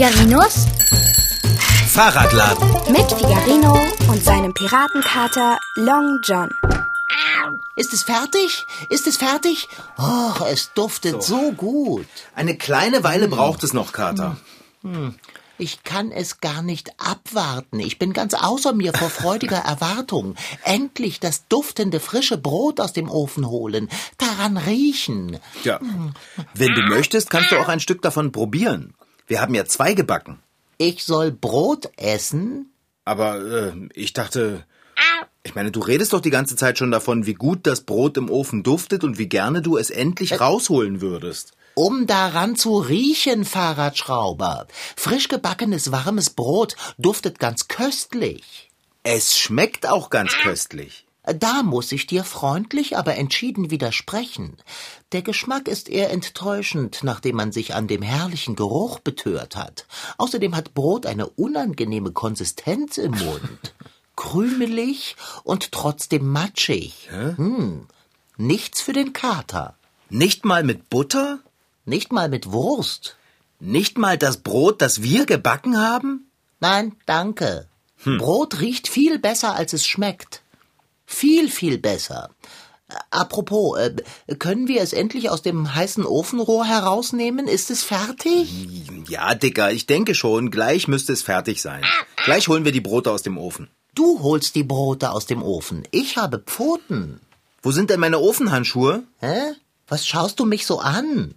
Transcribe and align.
Figarinos 0.00 0.66
Fahrradladen. 1.88 2.70
mit 2.90 3.12
Figarino 3.12 3.78
und 4.08 4.24
seinem 4.24 4.54
Piratenkater 4.54 5.58
Long 5.76 6.20
John. 6.24 6.48
Ist 7.76 7.92
es 7.92 8.02
fertig? 8.02 8.64
Ist 8.88 9.06
es 9.06 9.18
fertig? 9.18 9.68
Oh, 9.98 10.42
es 10.50 10.72
duftet 10.72 11.22
so, 11.22 11.52
gut. 11.52 12.06
Eine 12.34 12.56
kleine 12.56 13.04
Weile 13.04 13.28
braucht 13.28 13.62
es 13.62 13.74
noch, 13.74 13.92
Kater. 13.92 14.38
Ich 15.58 15.82
kann 15.82 16.12
es 16.12 16.40
gar 16.40 16.62
nicht 16.62 16.98
abwarten. 16.98 17.78
Ich 17.78 17.98
bin 17.98 18.14
ganz 18.14 18.32
außer 18.32 18.72
mir 18.72 18.94
vor 18.94 19.10
freudiger 19.10 19.58
Erwartung. 19.58 20.34
Endlich 20.64 21.20
das 21.20 21.46
duftende 21.48 22.00
frische 22.00 22.38
Brot 22.38 22.80
aus 22.80 22.94
dem 22.94 23.10
Ofen 23.10 23.46
holen, 23.46 23.90
daran 24.16 24.56
riechen. 24.56 25.38
Ja. 25.62 25.78
Wenn 26.54 26.72
du 26.72 26.80
möchtest, 26.84 27.28
kannst 27.28 27.52
du 27.52 27.58
auch 27.58 27.68
ein 27.68 27.80
Stück 27.80 28.00
davon 28.00 28.32
probieren. 28.32 28.94
Wir 29.30 29.40
haben 29.40 29.54
ja 29.54 29.64
zwei 29.64 29.94
gebacken. 29.94 30.40
Ich 30.76 31.04
soll 31.04 31.30
Brot 31.30 31.88
essen? 31.96 32.72
Aber 33.04 33.40
äh, 33.40 33.72
ich 33.94 34.12
dachte. 34.12 34.64
Ich 35.44 35.54
meine, 35.54 35.70
du 35.70 35.78
redest 35.78 36.12
doch 36.12 36.20
die 36.20 36.30
ganze 36.30 36.56
Zeit 36.56 36.78
schon 36.78 36.90
davon, 36.90 37.26
wie 37.26 37.34
gut 37.34 37.60
das 37.62 37.82
Brot 37.82 38.16
im 38.16 38.28
Ofen 38.28 38.64
duftet 38.64 39.04
und 39.04 39.18
wie 39.18 39.28
gerne 39.28 39.62
du 39.62 39.76
es 39.78 39.90
endlich 39.90 40.40
rausholen 40.40 41.00
würdest. 41.00 41.52
Um 41.74 42.08
daran 42.08 42.56
zu 42.56 42.78
riechen, 42.78 43.44
Fahrradschrauber. 43.44 44.66
Frisch 44.96 45.28
gebackenes 45.28 45.92
warmes 45.92 46.30
Brot 46.30 46.74
duftet 46.98 47.38
ganz 47.38 47.68
köstlich. 47.68 48.68
Es 49.04 49.38
schmeckt 49.38 49.86
auch 49.86 50.10
ganz 50.10 50.32
köstlich. 50.42 51.06
Da 51.34 51.62
muss 51.62 51.92
ich 51.92 52.06
dir 52.06 52.24
freundlich, 52.24 52.96
aber 52.96 53.16
entschieden 53.16 53.70
widersprechen. 53.70 54.56
Der 55.12 55.22
Geschmack 55.22 55.68
ist 55.68 55.88
eher 55.88 56.10
enttäuschend, 56.10 57.00
nachdem 57.02 57.36
man 57.36 57.52
sich 57.52 57.74
an 57.74 57.86
dem 57.86 58.02
herrlichen 58.02 58.56
Geruch 58.56 58.98
betört 58.98 59.56
hat. 59.56 59.86
Außerdem 60.18 60.56
hat 60.56 60.74
Brot 60.74 61.06
eine 61.06 61.28
unangenehme 61.28 62.12
Konsistenz 62.12 62.98
im 62.98 63.12
Mund. 63.12 63.74
Krümelig 64.16 65.16
und 65.44 65.72
trotzdem 65.72 66.28
matschig. 66.28 67.08
Hm. 67.10 67.86
Nichts 68.36 68.80
für 68.80 68.92
den 68.92 69.12
Kater. 69.12 69.74
Nicht 70.08 70.44
mal 70.44 70.64
mit 70.64 70.90
Butter? 70.90 71.38
Nicht 71.84 72.12
mal 72.12 72.28
mit 72.28 72.50
Wurst. 72.50 73.16
Nicht 73.60 73.98
mal 73.98 74.18
das 74.18 74.38
Brot, 74.38 74.82
das 74.82 75.02
wir 75.02 75.26
gebacken 75.26 75.78
haben? 75.78 76.30
Nein, 76.60 76.96
danke. 77.06 77.66
Brot 78.04 78.60
riecht 78.60 78.88
viel 78.88 79.18
besser, 79.18 79.54
als 79.54 79.72
es 79.72 79.86
schmeckt. 79.86 80.42
Viel, 81.12 81.50
viel 81.50 81.76
besser. 81.78 82.30
Apropos, 83.10 83.76
äh, 83.78 83.94
können 84.38 84.68
wir 84.68 84.80
es 84.80 84.92
endlich 84.92 85.28
aus 85.28 85.42
dem 85.42 85.74
heißen 85.74 86.06
Ofenrohr 86.06 86.64
herausnehmen? 86.64 87.48
Ist 87.48 87.70
es 87.70 87.82
fertig? 87.82 88.48
Ja, 89.08 89.34
Dicker, 89.34 89.72
ich 89.72 89.86
denke 89.86 90.14
schon. 90.14 90.50
Gleich 90.52 90.86
müsste 90.86 91.12
es 91.12 91.22
fertig 91.22 91.60
sein. 91.62 91.82
Gleich 92.24 92.46
holen 92.46 92.64
wir 92.64 92.72
die 92.72 92.80
Brote 92.80 93.10
aus 93.10 93.22
dem 93.22 93.38
Ofen. 93.38 93.68
Du 93.94 94.22
holst 94.22 94.54
die 94.54 94.62
Brote 94.62 95.10
aus 95.10 95.26
dem 95.26 95.42
Ofen. 95.42 95.82
Ich 95.90 96.16
habe 96.16 96.38
Pfoten. 96.38 97.20
Wo 97.60 97.72
sind 97.72 97.90
denn 97.90 98.00
meine 98.00 98.20
Ofenhandschuhe? 98.20 99.02
Hä? 99.18 99.54
Was 99.88 100.06
schaust 100.06 100.38
du 100.38 100.46
mich 100.46 100.64
so 100.64 100.78
an? 100.78 101.34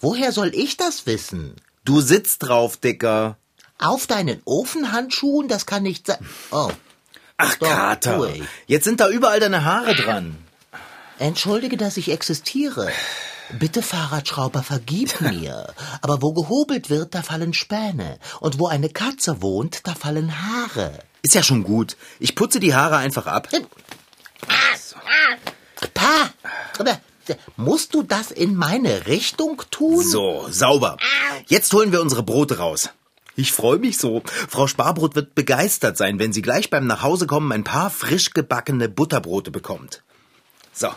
Woher 0.00 0.32
soll 0.32 0.54
ich 0.54 0.78
das 0.78 1.04
wissen? 1.06 1.56
Du 1.84 2.00
sitzt 2.00 2.42
drauf, 2.42 2.78
Dicker. 2.78 3.36
Auf 3.78 4.06
deinen 4.06 4.40
Ofenhandschuhen? 4.46 5.46
Das 5.48 5.66
kann 5.66 5.82
nicht 5.82 6.06
sein. 6.06 6.18
Oh, 6.50 6.70
Ach, 7.36 7.54
Doch, 7.56 7.68
Kater. 7.68 8.28
Jetzt 8.66 8.84
sind 8.84 9.00
da 9.00 9.08
überall 9.08 9.40
deine 9.40 9.64
Haare 9.64 9.94
dran. 9.94 10.36
Entschuldige, 11.18 11.76
dass 11.76 11.96
ich 11.96 12.10
existiere. 12.10 12.90
Bitte, 13.52 13.82
Fahrradschrauber, 13.82 14.62
vergib 14.62 15.20
mir. 15.20 15.72
Aber 16.00 16.22
wo 16.22 16.32
gehobelt 16.32 16.90
wird, 16.90 17.14
da 17.14 17.22
fallen 17.22 17.54
Späne. 17.54 18.18
Und 18.40 18.58
wo 18.58 18.68
eine 18.68 18.88
Katze 18.88 19.42
wohnt, 19.42 19.86
da 19.86 19.94
fallen 19.94 20.32
Haare. 20.42 20.98
Ist 21.22 21.34
ja 21.34 21.42
schon 21.42 21.64
gut. 21.64 21.96
Ich 22.20 22.34
putze 22.34 22.60
die 22.60 22.74
Haare 22.74 22.96
einfach 22.98 23.26
ab. 23.26 23.48
Pa! 25.94 26.30
Aber, 26.78 26.90
äh, 27.28 27.34
musst 27.56 27.94
du 27.94 28.02
das 28.02 28.30
in 28.30 28.54
meine 28.56 29.06
Richtung 29.06 29.62
tun? 29.70 30.02
So, 30.02 30.46
sauber. 30.50 30.96
Jetzt 31.46 31.72
holen 31.72 31.92
wir 31.92 32.00
unsere 32.00 32.22
Brote 32.22 32.58
raus. 32.58 32.90
Ich 33.36 33.52
freue 33.52 33.78
mich 33.78 33.98
so. 33.98 34.22
Frau 34.48 34.66
Sparbrot 34.66 35.16
wird 35.16 35.34
begeistert 35.34 35.96
sein, 35.96 36.18
wenn 36.18 36.32
sie 36.32 36.42
gleich 36.42 36.70
beim 36.70 36.86
Nachhausekommen 36.86 37.50
ein 37.52 37.64
paar 37.64 37.90
frisch 37.90 38.30
gebackene 38.30 38.88
Butterbrote 38.88 39.50
bekommt. 39.50 40.02
So, 40.72 40.88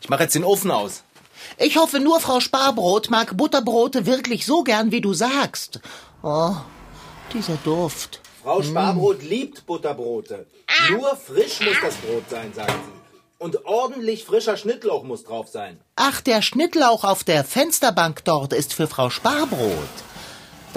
ich 0.00 0.08
mache 0.08 0.24
jetzt 0.24 0.34
den 0.34 0.44
Ofen 0.44 0.70
aus. 0.70 1.02
Ich 1.56 1.76
hoffe 1.76 2.00
nur, 2.00 2.20
Frau 2.20 2.40
Sparbrot 2.40 3.10
mag 3.10 3.36
Butterbrote 3.36 4.06
wirklich 4.06 4.44
so 4.44 4.64
gern, 4.64 4.90
wie 4.92 5.00
du 5.00 5.14
sagst. 5.14 5.80
Oh, 6.22 6.56
dieser 7.32 7.56
Duft. 7.64 8.20
Frau 8.42 8.62
Sparbrot 8.62 9.22
liebt 9.22 9.66
Butterbrote. 9.66 10.46
Nur 10.90 11.16
frisch 11.16 11.60
muss 11.60 11.76
das 11.82 11.94
Brot 11.96 12.24
sein, 12.28 12.52
sagt 12.54 12.70
sie. 12.70 12.98
Und 13.38 13.64
ordentlich 13.66 14.24
frischer 14.24 14.56
Schnittlauch 14.56 15.04
muss 15.04 15.24
drauf 15.24 15.48
sein. 15.48 15.80
Ach, 15.96 16.20
der 16.20 16.42
Schnittlauch 16.42 17.04
auf 17.04 17.24
der 17.24 17.44
Fensterbank 17.44 18.24
dort 18.24 18.52
ist 18.52 18.74
für 18.74 18.88
Frau 18.88 19.10
Sparbrot. 19.10 19.88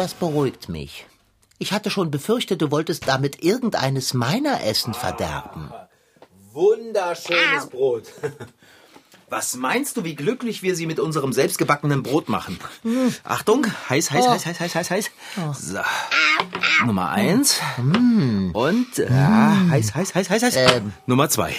Das 0.01 0.15
beruhigt 0.15 0.67
mich. 0.67 1.05
Ich 1.59 1.73
hatte 1.73 1.91
schon 1.91 2.09
befürchtet, 2.09 2.59
du 2.63 2.71
wolltest 2.71 3.07
damit 3.07 3.43
irgendeines 3.43 4.15
meiner 4.15 4.63
Essen 4.63 4.95
verderben. 4.95 5.71
Wunderschönes 6.53 7.67
Brot. 7.69 8.05
Was 9.29 9.55
meinst 9.55 9.97
du, 9.97 10.03
wie 10.03 10.15
glücklich 10.15 10.63
wir 10.63 10.75
sie 10.75 10.87
mit 10.87 10.99
unserem 10.99 11.33
selbstgebackenen 11.33 12.01
Brot 12.01 12.29
machen? 12.29 12.59
Achtung, 13.23 13.67
heiß, 13.89 14.09
heiß, 14.09 14.27
heiß, 14.27 14.45
heiß, 14.47 14.59
heiß, 14.59 14.75
heiß, 14.75 14.89
heiß. 14.89 15.11
So. 15.53 15.79
Nummer 16.83 17.11
eins. 17.11 17.61
Und 17.77 18.97
äh, 18.97 19.07
heiß, 19.07 19.93
heiß, 19.93 20.15
heiß, 20.15 20.31
heiß, 20.31 20.41
heiß. 20.41 20.55
Ähm. 20.55 20.93
Nummer 21.05 21.29
zwei. 21.29 21.53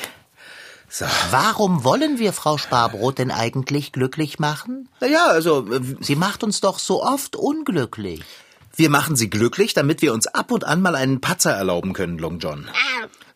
So. 0.94 1.06
Warum 1.30 1.84
wollen 1.84 2.18
wir 2.18 2.34
Frau 2.34 2.58
Sparbrot 2.58 3.16
denn 3.16 3.30
eigentlich 3.30 3.92
glücklich 3.92 4.38
machen? 4.38 4.90
Naja, 5.00 5.26
also 5.28 5.66
äh, 5.72 5.80
Sie 6.00 6.16
macht 6.16 6.44
uns 6.44 6.60
doch 6.60 6.78
so 6.78 7.02
oft 7.02 7.34
unglücklich. 7.34 8.22
wir 8.76 8.90
machen 8.90 9.16
sie 9.16 9.30
glücklich, 9.30 9.72
damit 9.72 10.02
wir 10.02 10.12
uns 10.12 10.26
ab 10.26 10.50
und 10.50 10.64
an 10.64 10.82
mal 10.82 10.94
einen 10.94 11.22
Patzer 11.22 11.52
erlauben 11.52 11.94
können, 11.94 12.18
Long 12.18 12.40
John. 12.40 12.68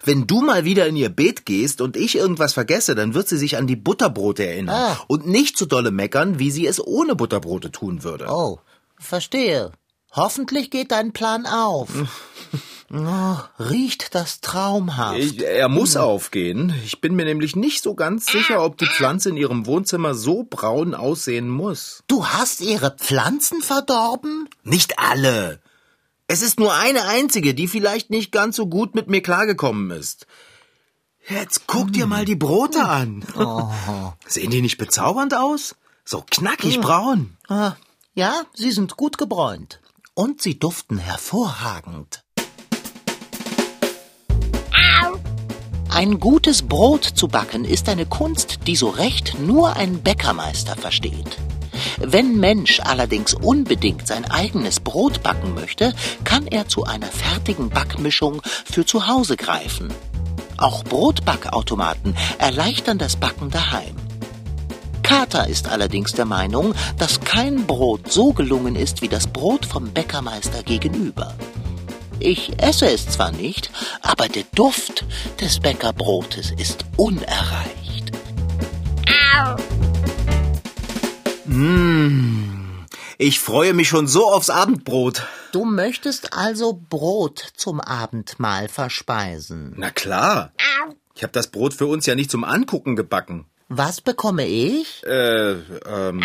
Wenn 0.04 0.26
du 0.26 0.42
mal 0.42 0.64
wieder 0.66 0.86
in 0.86 0.96
ihr 0.96 1.08
Beet 1.08 1.46
gehst 1.46 1.80
und 1.80 1.96
ich 1.96 2.16
irgendwas 2.16 2.52
vergesse, 2.52 2.94
dann 2.94 3.14
wird 3.14 3.26
sie 3.28 3.38
sich 3.38 3.56
an 3.56 3.66
die 3.66 3.74
Butterbrote 3.76 4.46
erinnern 4.46 4.74
Ah. 4.92 4.98
und 5.08 5.26
nicht 5.26 5.56
so 5.56 5.64
dolle 5.64 5.90
meckern, 5.90 6.38
wie 6.38 6.50
sie 6.50 6.66
es 6.66 6.78
ohne 6.86 7.16
Butterbrote 7.16 7.72
tun 7.72 8.02
würde. 8.02 8.26
Oh, 8.28 8.58
verstehe. 8.98 9.72
Hoffentlich 10.12 10.70
geht 10.70 10.90
dein 10.92 11.12
Plan 11.12 11.46
auf. 11.46 11.88
Oh, 12.92 13.36
riecht 13.58 14.14
das 14.14 14.40
traumhaft. 14.40 15.42
Er 15.42 15.68
muss 15.68 15.96
aufgehen. 15.96 16.72
Ich 16.84 17.00
bin 17.00 17.16
mir 17.16 17.24
nämlich 17.24 17.56
nicht 17.56 17.82
so 17.82 17.94
ganz 17.94 18.26
sicher, 18.26 18.62
ob 18.64 18.78
die 18.78 18.86
Pflanze 18.86 19.30
in 19.30 19.36
ihrem 19.36 19.66
Wohnzimmer 19.66 20.14
so 20.14 20.44
braun 20.48 20.94
aussehen 20.94 21.48
muss. 21.48 22.04
Du 22.06 22.26
hast 22.26 22.60
ihre 22.60 22.92
Pflanzen 22.92 23.60
verdorben? 23.60 24.48
Nicht 24.62 25.00
alle. 25.00 25.60
Es 26.28 26.42
ist 26.42 26.60
nur 26.60 26.74
eine 26.74 27.06
einzige, 27.06 27.54
die 27.54 27.66
vielleicht 27.66 28.10
nicht 28.10 28.30
ganz 28.30 28.56
so 28.56 28.66
gut 28.66 28.94
mit 28.94 29.08
mir 29.08 29.20
klargekommen 29.22 29.90
ist. 29.90 30.26
Jetzt 31.28 31.66
guck 31.66 31.92
dir 31.92 32.06
mal 32.06 32.24
die 32.24 32.36
Brote 32.36 32.84
an. 32.84 33.24
Sehen 34.26 34.50
die 34.50 34.62
nicht 34.62 34.78
bezaubernd 34.78 35.34
aus? 35.34 35.74
So 36.04 36.22
knackig 36.22 36.80
braun. 36.80 37.36
Ah, 37.48 37.72
ja, 38.14 38.42
sie 38.54 38.70
sind 38.70 38.96
gut 38.96 39.18
gebräunt. 39.18 39.80
Und 40.14 40.40
sie 40.40 40.56
duften 40.58 40.98
hervorragend. 40.98 42.22
Ein 45.88 46.20
gutes 46.20 46.62
Brot 46.62 47.04
zu 47.04 47.28
backen 47.28 47.64
ist 47.64 47.88
eine 47.88 48.06
Kunst, 48.06 48.58
die 48.66 48.76
so 48.76 48.88
recht 48.88 49.38
nur 49.40 49.76
ein 49.76 50.02
Bäckermeister 50.02 50.76
versteht. 50.76 51.38
Wenn 51.98 52.38
Mensch 52.38 52.80
allerdings 52.80 53.34
unbedingt 53.34 54.06
sein 54.06 54.24
eigenes 54.30 54.80
Brot 54.80 55.22
backen 55.22 55.54
möchte, 55.54 55.94
kann 56.24 56.46
er 56.46 56.68
zu 56.68 56.84
einer 56.84 57.06
fertigen 57.06 57.70
Backmischung 57.70 58.42
für 58.44 58.84
zu 58.84 59.06
Hause 59.06 59.36
greifen. 59.36 59.88
Auch 60.58 60.84
Brotbackautomaten 60.84 62.16
erleichtern 62.38 62.98
das 62.98 63.16
Backen 63.16 63.50
daheim. 63.50 63.96
Kater 65.02 65.46
ist 65.46 65.68
allerdings 65.68 66.12
der 66.12 66.24
Meinung, 66.24 66.74
dass 66.98 67.20
kein 67.20 67.66
Brot 67.66 68.12
so 68.12 68.32
gelungen 68.32 68.74
ist 68.74 69.02
wie 69.02 69.08
das 69.08 69.28
Brot 69.28 69.64
vom 69.64 69.92
Bäckermeister 69.92 70.62
gegenüber. 70.62 71.34
Ich 72.26 72.60
esse 72.60 72.90
es 72.90 73.08
zwar 73.08 73.30
nicht, 73.30 73.70
aber 74.02 74.26
der 74.26 74.42
Duft 74.52 75.04
des 75.40 75.60
Bäckerbrotes 75.60 76.50
ist 76.58 76.84
unerreicht. 76.96 78.10
Ich 83.16 83.38
freue 83.38 83.74
mich 83.74 83.88
schon 83.88 84.08
so 84.08 84.28
aufs 84.28 84.50
Abendbrot. 84.50 85.24
Du 85.52 85.64
möchtest 85.64 86.32
also 86.32 86.72
Brot 86.90 87.52
zum 87.54 87.80
Abendmahl 87.80 88.68
verspeisen. 88.68 89.74
Na 89.76 89.92
klar. 89.92 90.50
Ich 91.14 91.22
habe 91.22 91.32
das 91.32 91.46
Brot 91.46 91.74
für 91.74 91.86
uns 91.86 92.06
ja 92.06 92.16
nicht 92.16 92.32
zum 92.32 92.42
Angucken 92.42 92.96
gebacken. 92.96 93.46
Was 93.68 94.00
bekomme 94.00 94.48
ich? 94.48 95.04
Äh, 95.06 95.52
ähm, 95.52 96.24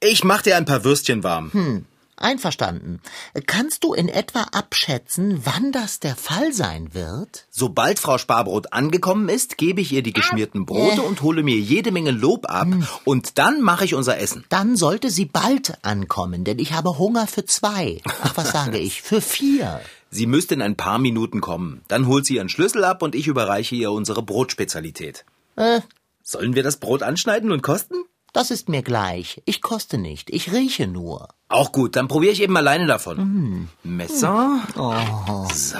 ich 0.00 0.22
mach 0.22 0.42
dir 0.42 0.58
ein 0.58 0.66
paar 0.66 0.84
Würstchen 0.84 1.22
warm. 1.24 1.86
Einverstanden. 2.24 3.00
Kannst 3.46 3.84
du 3.84 3.94
in 3.94 4.08
etwa 4.08 4.40
abschätzen, 4.52 5.40
wann 5.44 5.70
das 5.72 6.00
der 6.00 6.16
Fall 6.16 6.52
sein 6.52 6.94
wird? 6.94 7.46
Sobald 7.50 7.98
Frau 7.98 8.18
Sparbrot 8.18 8.72
angekommen 8.72 9.28
ist, 9.28 9.58
gebe 9.58 9.80
ich 9.80 9.92
ihr 9.92 10.02
die 10.02 10.12
geschmierten 10.12 10.66
Brote 10.66 11.02
und 11.02 11.22
hole 11.22 11.42
mir 11.42 11.56
jede 11.56 11.92
Menge 11.92 12.10
Lob 12.10 12.46
ab. 12.50 12.68
Und 13.04 13.38
dann 13.38 13.60
mache 13.60 13.84
ich 13.84 13.94
unser 13.94 14.18
Essen. 14.18 14.44
Dann 14.48 14.76
sollte 14.76 15.10
sie 15.10 15.26
bald 15.26 15.74
ankommen, 15.84 16.44
denn 16.44 16.58
ich 16.58 16.72
habe 16.72 16.98
Hunger 16.98 17.26
für 17.26 17.44
zwei. 17.44 18.00
Ach, 18.22 18.36
was 18.36 18.50
sage 18.52 18.78
ich? 18.78 19.02
Für 19.02 19.20
vier. 19.20 19.80
Sie 20.10 20.26
müsste 20.26 20.54
in 20.54 20.62
ein 20.62 20.76
paar 20.76 20.98
Minuten 20.98 21.40
kommen. 21.40 21.82
Dann 21.88 22.06
holt 22.06 22.24
sie 22.26 22.36
ihren 22.36 22.48
Schlüssel 22.48 22.84
ab 22.84 23.02
und 23.02 23.14
ich 23.14 23.26
überreiche 23.26 23.74
ihr 23.74 23.90
unsere 23.90 24.22
Brotspezialität. 24.22 25.24
Äh, 25.56 25.80
Sollen 26.22 26.54
wir 26.54 26.62
das 26.62 26.78
Brot 26.78 27.02
anschneiden 27.02 27.52
und 27.52 27.62
kosten? 27.62 27.96
Das 28.34 28.50
ist 28.50 28.68
mir 28.68 28.82
gleich. 28.82 29.40
Ich 29.46 29.62
koste 29.62 29.96
nicht, 29.96 30.28
ich 30.28 30.52
rieche 30.52 30.86
nur. 30.86 31.28
Auch 31.48 31.72
gut, 31.72 31.96
dann 31.96 32.08
probiere 32.08 32.32
ich 32.32 32.42
eben 32.42 32.56
alleine 32.56 32.86
davon. 32.86 33.70
Messer. 33.82 34.60
So, 34.74 35.78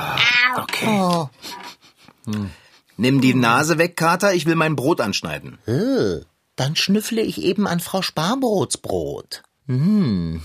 okay. 0.57 1.29
Nimm 2.97 3.21
die 3.21 3.35
Nase 3.35 3.77
weg, 3.77 3.97
Kater, 3.97 4.35
ich 4.35 4.47
will 4.47 4.55
mein 4.55 4.77
Brot 4.77 5.01
anschneiden. 5.01 5.59
Äh, 5.67 6.25
dann 6.57 6.77
schnüffle 6.77 7.23
ich 7.23 7.43
eben 7.43 7.67
an 7.67 7.81
Frau 7.81 8.03
Sparbrots 8.03 8.79
Brot. 8.79 9.43
Hm. 9.67 10.41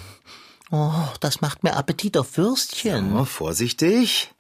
Oh, 0.71 1.05
das 1.19 1.41
macht 1.41 1.63
mir 1.63 1.75
Appetit 1.75 2.17
auf 2.17 2.37
Würstchen. 2.37 3.15
Oh, 3.15 3.25
vorsichtig. 3.25 4.31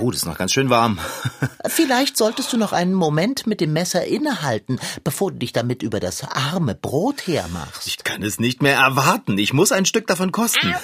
Oh, 0.00 0.10
das 0.10 0.20
ist 0.20 0.26
noch 0.26 0.38
ganz 0.38 0.52
schön 0.52 0.70
warm. 0.70 0.98
Vielleicht 1.66 2.16
solltest 2.16 2.52
du 2.52 2.56
noch 2.56 2.72
einen 2.72 2.94
Moment 2.94 3.46
mit 3.46 3.60
dem 3.60 3.72
Messer 3.72 4.04
innehalten, 4.04 4.80
bevor 5.04 5.30
du 5.30 5.38
dich 5.38 5.52
damit 5.52 5.82
über 5.82 6.00
das 6.00 6.24
arme 6.24 6.74
Brot 6.74 7.26
hermachst. 7.26 7.86
Ich 7.86 7.98
kann 8.02 8.22
es 8.22 8.40
nicht 8.40 8.62
mehr 8.62 8.76
erwarten. 8.76 9.38
Ich 9.38 9.52
muss 9.52 9.72
ein 9.72 9.86
Stück 9.86 10.06
davon 10.06 10.32
kosten. 10.32 10.74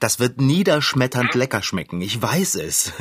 Das 0.00 0.20
wird 0.20 0.40
niederschmetternd 0.40 1.34
lecker 1.34 1.62
schmecken. 1.62 2.00
Ich 2.00 2.20
weiß 2.20 2.56
es. 2.56 2.92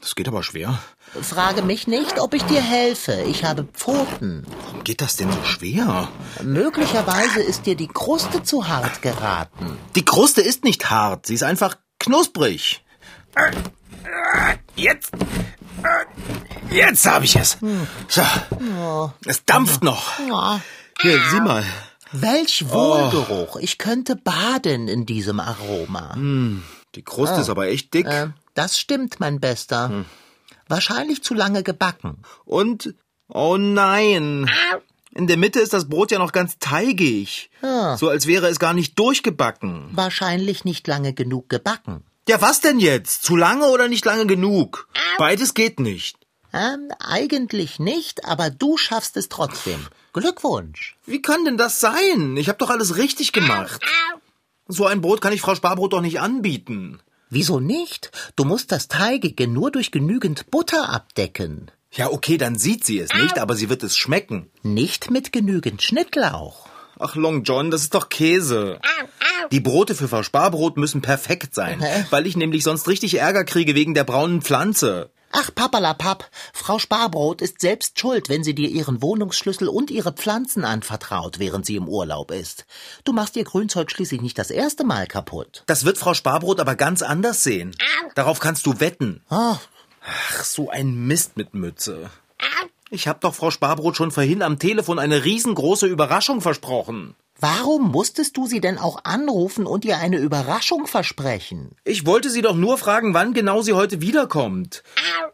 Das 0.00 0.14
geht 0.14 0.28
aber 0.28 0.42
schwer. 0.42 0.78
Frage 1.22 1.62
mich 1.62 1.86
nicht, 1.86 2.20
ob 2.20 2.34
ich 2.34 2.42
dir 2.42 2.60
helfe. 2.60 3.22
Ich 3.28 3.44
habe 3.44 3.64
Pfoten. 3.64 4.44
Warum 4.64 4.84
geht 4.84 5.00
das 5.00 5.16
denn 5.16 5.30
so 5.32 5.42
schwer? 5.44 6.08
Möglicherweise 6.42 7.40
ist 7.40 7.64
dir 7.66 7.74
die 7.74 7.88
Kruste 7.88 8.42
zu 8.42 8.68
hart 8.68 9.00
geraten. 9.02 9.78
Die 9.94 10.04
Kruste 10.04 10.42
ist 10.42 10.64
nicht 10.64 10.90
hart. 10.90 11.26
Sie 11.26 11.34
ist 11.34 11.42
einfach 11.42 11.76
knusprig. 11.98 12.84
Jetzt. 14.74 15.10
Jetzt 16.70 17.06
habe 17.06 17.24
ich 17.24 17.36
es. 17.36 17.56
So. 18.08 19.12
Es 19.24 19.44
dampft 19.44 19.82
noch. 19.82 20.18
Hier, 21.00 21.20
sieh 21.30 21.40
mal. 21.40 21.64
Welch 22.12 22.68
Wohlgeruch. 22.68 23.56
Ich 23.56 23.78
könnte 23.78 24.16
baden 24.16 24.88
in 24.88 25.06
diesem 25.06 25.40
Aroma. 25.40 26.14
Die 26.94 27.02
Kruste 27.02 27.40
ist 27.40 27.50
aber 27.50 27.68
echt 27.68 27.92
dick. 27.94 28.06
Äh, 28.06 28.28
das 28.54 28.78
stimmt, 28.78 29.20
mein 29.20 29.40
Bester. 29.40 30.04
Wahrscheinlich 30.68 31.22
zu 31.22 31.34
lange 31.34 31.62
gebacken. 31.62 32.18
Und, 32.44 32.94
oh 33.28 33.56
nein. 33.56 34.50
In 35.14 35.26
der 35.26 35.36
Mitte 35.36 35.60
ist 35.60 35.72
das 35.72 35.88
Brot 35.88 36.10
ja 36.10 36.18
noch 36.18 36.32
ganz 36.32 36.58
teigig. 36.58 37.50
So 37.96 38.08
als 38.08 38.26
wäre 38.26 38.48
es 38.48 38.58
gar 38.58 38.74
nicht 38.74 38.98
durchgebacken. 38.98 39.88
Wahrscheinlich 39.92 40.64
nicht 40.64 40.86
lange 40.86 41.14
genug 41.14 41.48
gebacken. 41.48 42.04
Ja, 42.28 42.40
was 42.40 42.60
denn 42.60 42.80
jetzt? 42.80 43.22
Zu 43.22 43.36
lange 43.36 43.66
oder 43.66 43.88
nicht 43.88 44.04
lange 44.04 44.26
genug? 44.26 44.88
Beides 45.16 45.54
geht 45.54 45.78
nicht. 45.80 46.18
Ähm, 46.52 46.90
eigentlich 46.98 47.78
nicht, 47.78 48.24
aber 48.24 48.50
du 48.50 48.76
schaffst 48.76 49.16
es 49.16 49.28
trotzdem. 49.28 49.86
Glückwunsch. 50.12 50.96
Wie 51.06 51.22
kann 51.22 51.44
denn 51.44 51.56
das 51.56 51.80
sein? 51.80 52.36
Ich 52.36 52.48
habe 52.48 52.58
doch 52.58 52.70
alles 52.70 52.96
richtig 52.96 53.32
gemacht. 53.32 53.80
So 54.66 54.86
ein 54.86 55.00
Brot 55.00 55.20
kann 55.20 55.32
ich 55.32 55.40
Frau 55.40 55.54
Sparbrot 55.54 55.92
doch 55.92 56.00
nicht 56.00 56.20
anbieten. 56.20 57.00
Wieso 57.28 57.60
nicht? 57.60 58.10
Du 58.36 58.44
musst 58.44 58.70
das 58.70 58.88
Teigige 58.88 59.48
nur 59.48 59.70
durch 59.70 59.90
genügend 59.90 60.50
Butter 60.50 60.88
abdecken. 60.90 61.70
Ja, 61.90 62.10
okay, 62.10 62.36
dann 62.36 62.56
sieht 62.58 62.84
sie 62.84 62.98
es 62.98 63.12
nicht, 63.14 63.38
aber 63.38 63.56
sie 63.56 63.68
wird 63.68 63.82
es 63.82 63.96
schmecken. 63.96 64.50
Nicht 64.62 65.10
mit 65.10 65.32
genügend 65.32 65.82
Schnittlauch. 65.82 66.68
Ach, 66.98 67.14
Long 67.14 67.42
John, 67.42 67.70
das 67.70 67.82
ist 67.82 67.94
doch 67.94 68.08
Käse. 68.08 68.80
Die 69.50 69.60
Brote 69.60 69.94
für 69.94 70.08
Frau 70.08 70.22
Sparbrot 70.22 70.76
müssen 70.76 71.02
perfekt 71.02 71.54
sein, 71.54 71.84
weil 72.10 72.26
ich 72.26 72.36
nämlich 72.36 72.64
sonst 72.64 72.88
richtig 72.88 73.14
Ärger 73.18 73.44
kriege 73.44 73.74
wegen 73.74 73.94
der 73.94 74.04
braunen 74.04 74.42
Pflanze. 74.42 75.10
Ach, 75.38 75.54
Papperlapapp, 75.54 76.30
Frau 76.54 76.78
Sparbrot 76.78 77.42
ist 77.42 77.60
selbst 77.60 78.00
schuld, 78.00 78.30
wenn 78.30 78.42
sie 78.42 78.54
dir 78.54 78.70
ihren 78.70 79.02
Wohnungsschlüssel 79.02 79.68
und 79.68 79.90
ihre 79.90 80.12
Pflanzen 80.12 80.64
anvertraut, 80.64 81.38
während 81.38 81.66
sie 81.66 81.76
im 81.76 81.88
Urlaub 81.88 82.30
ist. 82.30 82.64
Du 83.04 83.12
machst 83.12 83.36
ihr 83.36 83.44
Grünzeug 83.44 83.90
schließlich 83.90 84.22
nicht 84.22 84.38
das 84.38 84.50
erste 84.50 84.82
Mal 84.82 85.06
kaputt. 85.06 85.62
Das 85.66 85.84
wird 85.84 85.98
Frau 85.98 86.14
Sparbrot 86.14 86.58
aber 86.58 86.74
ganz 86.74 87.02
anders 87.02 87.42
sehen. 87.42 87.76
Darauf 88.14 88.40
kannst 88.40 88.64
du 88.64 88.80
wetten. 88.80 89.22
Oh, 89.28 89.56
Ach, 90.08 90.44
so 90.44 90.70
ein 90.70 91.06
Mist 91.06 91.36
mit 91.36 91.52
Mütze. 91.52 92.08
Ich 92.88 93.06
hab 93.06 93.20
doch 93.20 93.34
Frau 93.34 93.50
Sparbrot 93.50 93.94
schon 93.94 94.12
vorhin 94.12 94.40
am 94.40 94.58
Telefon 94.58 94.98
eine 94.98 95.26
riesengroße 95.26 95.86
Überraschung 95.86 96.40
versprochen. 96.40 97.14
Warum 97.38 97.90
musstest 97.90 98.36
du 98.36 98.46
sie 98.46 98.60
denn 98.60 98.78
auch 98.78 99.04
anrufen 99.04 99.66
und 99.66 99.84
ihr 99.84 99.98
eine 99.98 100.18
Überraschung 100.18 100.86
versprechen? 100.86 101.76
Ich 101.84 102.06
wollte 102.06 102.30
sie 102.30 102.42
doch 102.42 102.56
nur 102.56 102.78
fragen, 102.78 103.14
wann 103.14 103.34
genau 103.34 103.62
sie 103.62 103.72
heute 103.72 104.00
wiederkommt. 104.00 104.82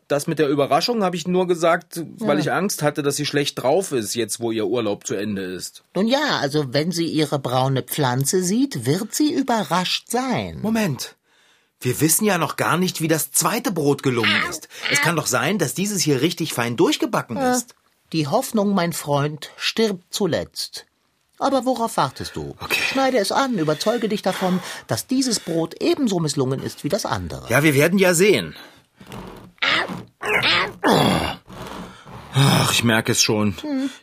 Das 0.08 0.26
mit 0.26 0.38
der 0.38 0.48
Überraschung 0.48 1.02
habe 1.04 1.16
ich 1.16 1.26
nur 1.26 1.46
gesagt, 1.46 2.04
weil 2.18 2.38
ich 2.38 2.52
Angst 2.52 2.82
hatte, 2.82 3.02
dass 3.02 3.16
sie 3.16 3.26
schlecht 3.26 3.62
drauf 3.62 3.92
ist, 3.92 4.14
jetzt 4.14 4.40
wo 4.40 4.50
ihr 4.50 4.66
Urlaub 4.66 5.06
zu 5.06 5.14
Ende 5.14 5.42
ist. 5.42 5.84
Nun 5.94 6.06
ja, 6.06 6.38
also 6.40 6.72
wenn 6.72 6.92
sie 6.92 7.06
ihre 7.06 7.38
braune 7.38 7.82
Pflanze 7.82 8.42
sieht, 8.42 8.86
wird 8.86 9.14
sie 9.14 9.32
überrascht 9.32 10.10
sein. 10.10 10.60
Moment. 10.60 11.16
Wir 11.80 12.00
wissen 12.00 12.24
ja 12.24 12.38
noch 12.38 12.56
gar 12.56 12.76
nicht, 12.76 13.00
wie 13.00 13.08
das 13.08 13.32
zweite 13.32 13.72
Brot 13.72 14.04
gelungen 14.04 14.40
ist. 14.48 14.68
Es 14.92 15.00
kann 15.00 15.16
doch 15.16 15.26
sein, 15.26 15.58
dass 15.58 15.74
dieses 15.74 16.00
hier 16.00 16.20
richtig 16.20 16.54
fein 16.54 16.76
durchgebacken 16.76 17.36
ist. 17.36 17.74
Die 18.12 18.28
Hoffnung, 18.28 18.72
mein 18.74 18.92
Freund, 18.92 19.50
stirbt 19.56 20.04
zuletzt. 20.10 20.86
Aber 21.42 21.64
worauf 21.64 21.96
wartest 21.96 22.36
du? 22.36 22.54
Okay. 22.60 22.80
Schneide 22.92 23.18
es 23.18 23.32
an, 23.32 23.58
überzeuge 23.58 24.08
dich 24.08 24.22
davon, 24.22 24.60
dass 24.86 25.08
dieses 25.08 25.40
Brot 25.40 25.74
ebenso 25.80 26.20
misslungen 26.20 26.62
ist 26.62 26.84
wie 26.84 26.88
das 26.88 27.04
andere. 27.04 27.48
Ja, 27.48 27.64
wir 27.64 27.74
werden 27.74 27.98
ja 27.98 28.14
sehen. 28.14 28.54
Ach, 32.32 32.72
ich 32.72 32.84
merke 32.84 33.10
es 33.10 33.20
schon. 33.20 33.56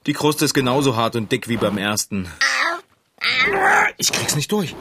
Die 0.06 0.14
Kruste 0.14 0.44
ist 0.44 0.54
genauso 0.54 0.98
hart 0.98 1.16
und 1.16 1.32
dick 1.32 1.48
wie 1.48 1.56
beim 1.56 1.78
ersten. 1.78 2.30
Ich 3.98 4.12
krieg's 4.12 4.36
nicht 4.36 4.52
durch. 4.52 4.76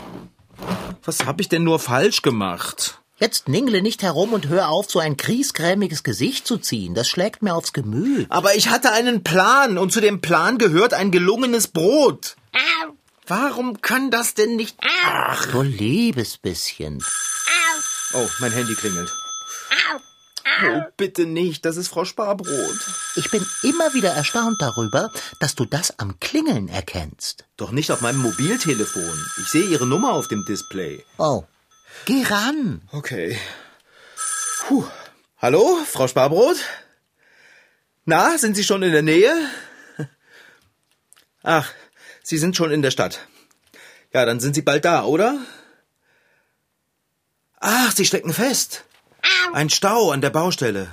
Was 1.04 1.26
hab 1.26 1.40
ich 1.40 1.48
denn 1.48 1.62
nur 1.62 1.78
falsch 1.78 2.22
gemacht? 2.22 3.00
Jetzt 3.20 3.48
ningle 3.48 3.82
nicht 3.82 4.02
herum 4.02 4.32
und 4.32 4.48
hör 4.48 4.68
auf, 4.68 4.90
so 4.90 5.00
ein 5.00 5.16
kriesgrämiges 5.16 6.02
Gesicht 6.04 6.46
zu 6.46 6.56
ziehen. 6.56 6.94
Das 6.94 7.08
schlägt 7.08 7.42
mir 7.42 7.54
aufs 7.54 7.72
Gemüt. 7.72 8.26
Aber 8.30 8.54
ich 8.54 8.68
hatte 8.68 8.92
einen 8.92 9.24
Plan 9.24 9.76
und 9.76 9.92
zu 9.92 10.00
dem 10.00 10.20
Plan 10.20 10.58
gehört 10.58 10.94
ein 10.94 11.10
gelungenes 11.10 11.68
Brot. 11.68 12.36
Warum 13.26 13.80
kann 13.82 14.10
das 14.10 14.34
denn 14.34 14.56
nicht... 14.56 14.76
Ach. 14.80 15.46
Du 15.46 15.62
liebes 15.62 16.38
bisschen. 16.38 17.04
Oh, 18.14 18.28
mein 18.40 18.52
Handy 18.52 18.74
klingelt. 18.74 19.12
Oh, 20.64 20.80
bitte 20.96 21.26
nicht, 21.26 21.64
das 21.64 21.76
ist 21.76 21.88
Frau 21.88 22.04
Sparbrot. 22.04 22.78
Ich 23.16 23.30
bin 23.30 23.46
immer 23.62 23.94
wieder 23.94 24.10
erstaunt 24.10 24.56
darüber, 24.60 25.12
dass 25.40 25.54
du 25.54 25.66
das 25.66 25.98
am 25.98 26.18
Klingeln 26.20 26.68
erkennst. 26.68 27.44
Doch 27.56 27.70
nicht 27.70 27.92
auf 27.92 28.00
meinem 28.00 28.20
Mobiltelefon. 28.20 29.26
Ich 29.40 29.48
sehe 29.48 29.66
Ihre 29.66 29.86
Nummer 29.86 30.14
auf 30.14 30.26
dem 30.26 30.44
Display. 30.46 31.04
Oh. 31.18 31.44
Geh 32.06 32.24
ran. 32.24 32.82
Okay. 32.92 33.38
Puh. 34.66 34.84
Hallo, 35.36 35.78
Frau 35.86 36.08
Sparbrot? 36.08 36.56
Na, 38.04 38.38
sind 38.38 38.56
Sie 38.56 38.64
schon 38.64 38.82
in 38.82 38.92
der 38.92 39.02
Nähe? 39.02 39.32
Ach, 41.42 41.70
Sie 42.28 42.36
sind 42.36 42.56
schon 42.56 42.70
in 42.70 42.82
der 42.82 42.90
Stadt. 42.90 43.26
Ja, 44.12 44.26
dann 44.26 44.38
sind 44.38 44.54
Sie 44.54 44.60
bald 44.60 44.84
da, 44.84 45.02
oder? 45.04 45.38
Ach, 47.58 47.90
Sie 47.90 48.04
stecken 48.04 48.34
fest. 48.34 48.84
Ein 49.54 49.70
Stau 49.70 50.10
an 50.10 50.20
der 50.20 50.28
Baustelle. 50.28 50.90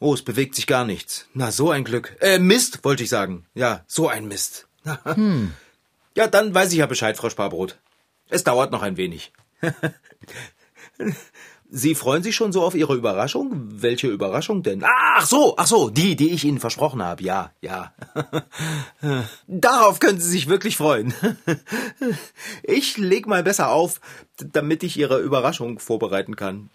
Oh, 0.00 0.12
es 0.14 0.22
bewegt 0.22 0.56
sich 0.56 0.66
gar 0.66 0.84
nichts. 0.84 1.28
Na, 1.32 1.52
so 1.52 1.70
ein 1.70 1.84
Glück. 1.84 2.16
Äh, 2.20 2.40
Mist, 2.40 2.80
wollte 2.82 3.04
ich 3.04 3.08
sagen. 3.08 3.46
Ja, 3.54 3.84
so 3.86 4.08
ein 4.08 4.26
Mist. 4.26 4.66
Ja, 6.14 6.26
dann 6.26 6.52
weiß 6.52 6.72
ich 6.72 6.78
ja 6.78 6.84
Bescheid, 6.84 7.16
Frau 7.16 7.30
Sparbrot. 7.30 7.78
Es 8.28 8.44
dauert 8.44 8.70
noch 8.70 8.82
ein 8.82 8.98
wenig. 8.98 9.32
Sie 11.74 11.94
freuen 11.94 12.22
sich 12.22 12.36
schon 12.36 12.52
so 12.52 12.62
auf 12.62 12.74
Ihre 12.74 12.94
Überraschung? 12.94 13.50
Welche 13.64 14.06
Überraschung 14.06 14.62
denn? 14.62 14.84
Ach 14.84 15.24
so, 15.24 15.54
ach 15.56 15.66
so, 15.66 15.88
die, 15.88 16.16
die 16.16 16.28
ich 16.28 16.44
Ihnen 16.44 16.60
versprochen 16.60 17.02
habe. 17.02 17.22
Ja, 17.22 17.50
ja. 17.62 17.94
Darauf 19.46 19.98
können 19.98 20.20
Sie 20.20 20.28
sich 20.28 20.48
wirklich 20.48 20.76
freuen. 20.76 21.14
Ich 22.62 22.98
leg 22.98 23.26
mal 23.26 23.42
besser 23.42 23.70
auf, 23.70 24.00
damit 24.36 24.82
ich 24.82 24.98
Ihre 24.98 25.20
Überraschung 25.20 25.78
vorbereiten 25.78 26.36
kann. 26.36 26.68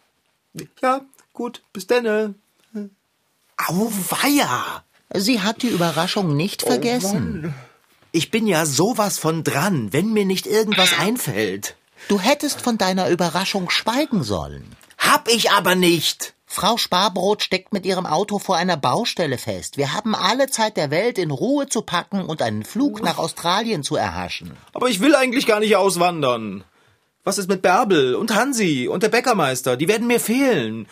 Ja, 0.82 1.02
gut, 1.32 1.62
bis 1.74 1.86
denne. 1.86 2.34
Auweia! 3.58 4.84
Sie 5.14 5.42
hat 5.42 5.62
die 5.62 5.70
Überraschung 5.70 6.36
nicht 6.36 6.64
vergessen. 6.64 7.54
Ich 8.12 8.32
bin 8.32 8.48
ja 8.48 8.66
sowas 8.66 9.20
von 9.20 9.44
dran, 9.44 9.94
wenn 9.94 10.12
mir 10.12 10.26
nicht 10.26 10.48
irgendwas 10.48 10.98
einfällt. 10.98 11.76
Du 12.08 12.20
hättest 12.20 12.62
von 12.62 12.80
deiner 12.80 13.10
Überraschung 13.10 13.70
schweigen 13.70 14.24
sollen. 14.24 14.66
Hab 15.10 15.28
ich 15.30 15.52
aber 15.52 15.76
nicht. 15.76 16.34
Frau 16.46 16.78
Sparbrot 16.78 17.44
steckt 17.44 17.74
mit 17.74 17.86
ihrem 17.86 18.06
Auto 18.06 18.40
vor 18.40 18.56
einer 18.56 18.78
Baustelle 18.78 19.38
fest. 19.38 19.78
Wir 19.78 19.94
haben 19.94 20.16
alle 20.16 20.48
Zeit 20.50 20.78
der 20.78 20.90
Welt, 20.92 21.18
in 21.18 21.30
Ruhe 21.32 21.68
zu 21.68 21.82
packen 21.82 22.22
und 22.26 22.42
einen 22.42 22.64
Flug 22.64 23.02
nach 23.04 23.18
Australien 23.18 23.84
zu 23.84 23.96
erhaschen. 23.96 24.56
Aber 24.74 24.88
ich 24.90 25.00
will 25.02 25.14
eigentlich 25.16 25.46
gar 25.46 25.60
nicht 25.60 25.76
auswandern. 25.76 26.64
Was 27.26 27.38
ist 27.38 27.50
mit 27.50 27.62
Bärbel 27.62 28.16
und 28.16 28.34
Hansi 28.34 28.88
und 28.88 29.04
der 29.04 29.10
Bäckermeister? 29.10 29.76
Die 29.76 29.88
werden 29.90 30.08
mir 30.08 30.20
fehlen. 30.22 30.88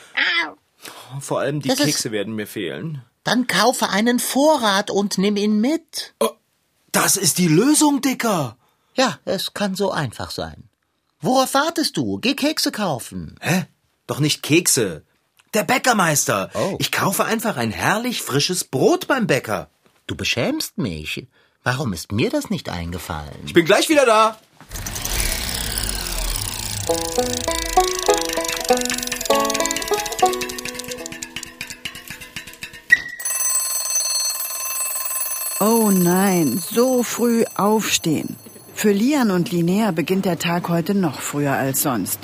Vor 1.22 1.40
allem 1.40 1.62
die 1.62 1.70
Das 1.70 1.80
ist- 1.80 1.86
Kekse 1.86 2.12
werden 2.12 2.36
mir 2.36 2.48
fehlen. 2.48 3.02
Dann 3.24 3.48
kaufe 3.48 3.90
einen 3.90 4.20
Vorrat 4.20 4.92
und 4.92 5.18
nimm 5.18 5.38
ihn 5.38 5.60
mit. 5.62 6.14
Oh, 6.20 6.30
das 6.92 7.16
ist 7.18 7.38
die 7.38 7.48
Lösung, 7.48 8.02
Dicker. 8.02 8.58
Ja, 8.96 9.18
es 9.26 9.54
kann 9.54 9.76
so 9.76 9.92
einfach 9.92 10.30
sein. 10.32 10.70
Worauf 11.22 11.54
wartest 11.54 11.98
du? 11.98 12.20
Geh 12.20 12.36
Kekse 12.36 12.72
kaufen. 12.72 13.38
Hä? 13.42 13.66
Doch 14.08 14.20
nicht 14.20 14.44
Kekse. 14.44 15.04
Der 15.54 15.64
Bäckermeister. 15.64 16.50
Oh. 16.54 16.76
Ich 16.80 16.92
kaufe 16.92 17.26
einfach 17.26 17.58
ein 17.58 17.72
herrlich 17.72 18.22
frisches 18.22 18.64
Brot 18.64 19.08
beim 19.08 19.26
Bäcker. 19.26 19.70
Du 20.06 20.16
beschämst 20.16 20.78
mich. 20.78 21.28
Warum 21.64 21.94
ist 21.94 22.12
mir 22.12 22.30
das 22.30 22.50
nicht 22.52 22.70
eingefallen? 22.70 23.34
Ich 23.46 23.54
bin 23.54 23.66
gleich 23.66 23.90
wieder 23.90 24.06
da. 24.06 24.38
Oh 35.60 35.90
nein, 35.90 36.62
so 36.62 37.02
früh 37.02 37.46
aufstehen. 37.56 38.36
Für 38.76 38.92
Lian 38.92 39.32
und 39.32 39.52
Linnea 39.52 39.92
beginnt 39.92 40.26
der 40.26 40.38
Tag 40.38 40.70
heute 40.70 40.94
noch 40.94 41.22
früher 41.22 41.54
als 41.54 41.82
sonst. 41.82 42.20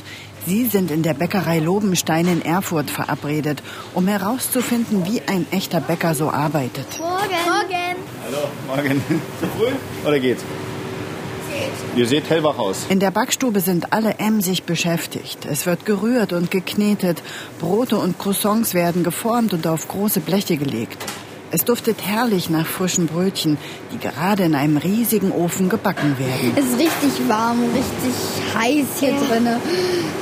Sie 0.46 0.66
sind 0.66 0.90
in 0.90 1.04
der 1.04 1.14
Bäckerei 1.14 1.60
Lobenstein 1.60 2.28
in 2.28 2.42
Erfurt 2.42 2.90
verabredet, 2.90 3.62
um 3.94 4.08
herauszufinden, 4.08 5.06
wie 5.06 5.22
ein 5.28 5.46
echter 5.52 5.80
Bäcker 5.80 6.16
so 6.16 6.32
arbeitet. 6.32 6.88
Morgen. 6.98 7.12
Morgen. 7.46 7.98
Hallo, 8.26 8.48
morgen. 8.68 9.02
Zu 9.40 9.48
früh? 9.58 10.08
Oder 10.08 10.20
geht's? 10.20 10.44
Ihr 11.96 12.08
seht 12.08 12.30
hellwach 12.30 12.58
aus. 12.58 12.86
In 12.90 13.00
der 13.00 13.12
Backstube 13.12 13.60
sind 13.60 13.94
alle 13.94 14.16
emsig 14.18 14.64
beschäftigt. 14.64 15.46
Es 15.46 15.66
wird 15.66 15.86
gerührt 15.86 16.32
und 16.34 16.50
geknetet. 16.50 17.22
Brote 17.60 17.98
und 17.98 18.18
Croissants 18.18 18.74
werden 18.74 19.04
geformt 19.04 19.54
und 19.54 19.68
auf 19.68 19.88
große 19.90 20.22
Bleche 20.22 20.58
gelegt. 20.58 21.04
Es 21.54 21.66
duftet 21.66 22.06
herrlich 22.06 22.50
nach 22.50 22.66
frischen 22.66 23.08
Brötchen, 23.08 23.58
die 23.94 23.98
gerade 23.98 24.44
in 24.44 24.56
einem 24.56 24.78
riesigen 24.78 25.34
Ofen 25.34 25.68
gebacken 25.68 26.18
werden. 26.18 26.54
Es 26.56 26.66
ist 26.66 26.80
richtig 26.80 27.28
warm 27.28 27.60
richtig 27.74 28.14
heiß 28.58 28.86
hier 29.00 29.14
drinne. 29.28 29.60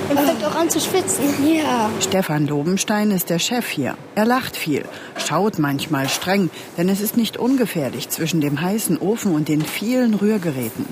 Und 0.10 0.20
fängt 0.20 0.44
auch 0.44 0.56
an 0.56 0.72
zu 0.72 0.80
schwitzen. 0.80 1.26
Ja. 1.46 1.92
Stefan 2.00 2.48
Lobenstein 2.48 3.12
ist 3.12 3.30
der 3.30 3.38
Chef 3.38 3.68
hier. 3.68 3.96
Er 4.16 4.26
lacht 4.26 4.58
viel, 4.58 4.86
schaut 5.18 5.60
manchmal 5.60 6.10
streng, 6.10 6.50
denn 6.80 6.90
es 6.90 7.00
ist 7.00 7.16
nicht 7.16 7.38
ungefährlich 7.38 8.10
zwischen 8.10 8.42
dem 8.42 8.60
heißen 8.60 8.98
Ofen 8.98 9.36
und 9.36 9.50
den 9.50 9.62
vielen 9.62 10.16
Rührgeräten. 10.16 10.88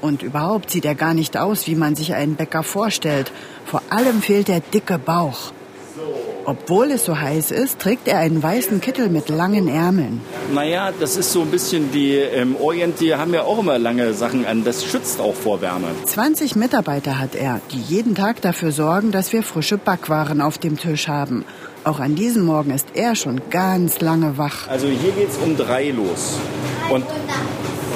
Und 0.00 0.22
überhaupt 0.22 0.70
sieht 0.70 0.84
er 0.84 0.94
gar 0.94 1.14
nicht 1.14 1.36
aus, 1.36 1.66
wie 1.66 1.74
man 1.74 1.96
sich 1.96 2.14
einen 2.14 2.36
Bäcker 2.36 2.62
vorstellt. 2.62 3.32
Vor 3.64 3.82
allem 3.90 4.22
fehlt 4.22 4.46
der 4.46 4.60
dicke 4.60 4.98
Bauch. 4.98 5.52
Obwohl 6.44 6.90
es 6.90 7.04
so 7.04 7.18
heiß 7.18 7.50
ist, 7.50 7.78
trägt 7.78 8.08
er 8.08 8.18
einen 8.18 8.42
weißen 8.42 8.80
Kittel 8.80 9.08
mit 9.08 9.28
langen 9.28 9.68
Ärmeln. 9.68 10.20
Naja, 10.52 10.90
das 10.98 11.16
ist 11.16 11.32
so 11.32 11.42
ein 11.42 11.50
bisschen 11.50 11.92
die 11.92 12.16
im 12.16 12.56
Orient, 12.56 13.00
die 13.00 13.14
haben 13.14 13.32
ja 13.32 13.42
auch 13.42 13.58
immer 13.58 13.78
lange 13.78 14.12
Sachen 14.14 14.44
an. 14.44 14.64
Das 14.64 14.84
schützt 14.84 15.20
auch 15.20 15.34
vor 15.34 15.60
Wärme. 15.60 15.88
20 16.04 16.56
Mitarbeiter 16.56 17.18
hat 17.18 17.34
er, 17.34 17.60
die 17.70 17.80
jeden 17.80 18.14
Tag 18.14 18.40
dafür 18.42 18.72
sorgen, 18.72 19.12
dass 19.12 19.32
wir 19.32 19.42
frische 19.42 19.78
Backwaren 19.78 20.40
auf 20.40 20.58
dem 20.58 20.78
Tisch 20.78 21.08
haben. 21.08 21.44
Auch 21.84 22.00
an 22.00 22.14
diesem 22.14 22.44
Morgen 22.44 22.70
ist 22.70 22.88
er 22.94 23.16
schon 23.16 23.40
ganz 23.50 24.00
lange 24.00 24.38
wach. 24.38 24.68
Also 24.68 24.86
hier 24.86 25.12
geht's 25.12 25.36
um 25.44 25.56
drei 25.56 25.90
los. 25.90 26.38
Und 26.90 27.04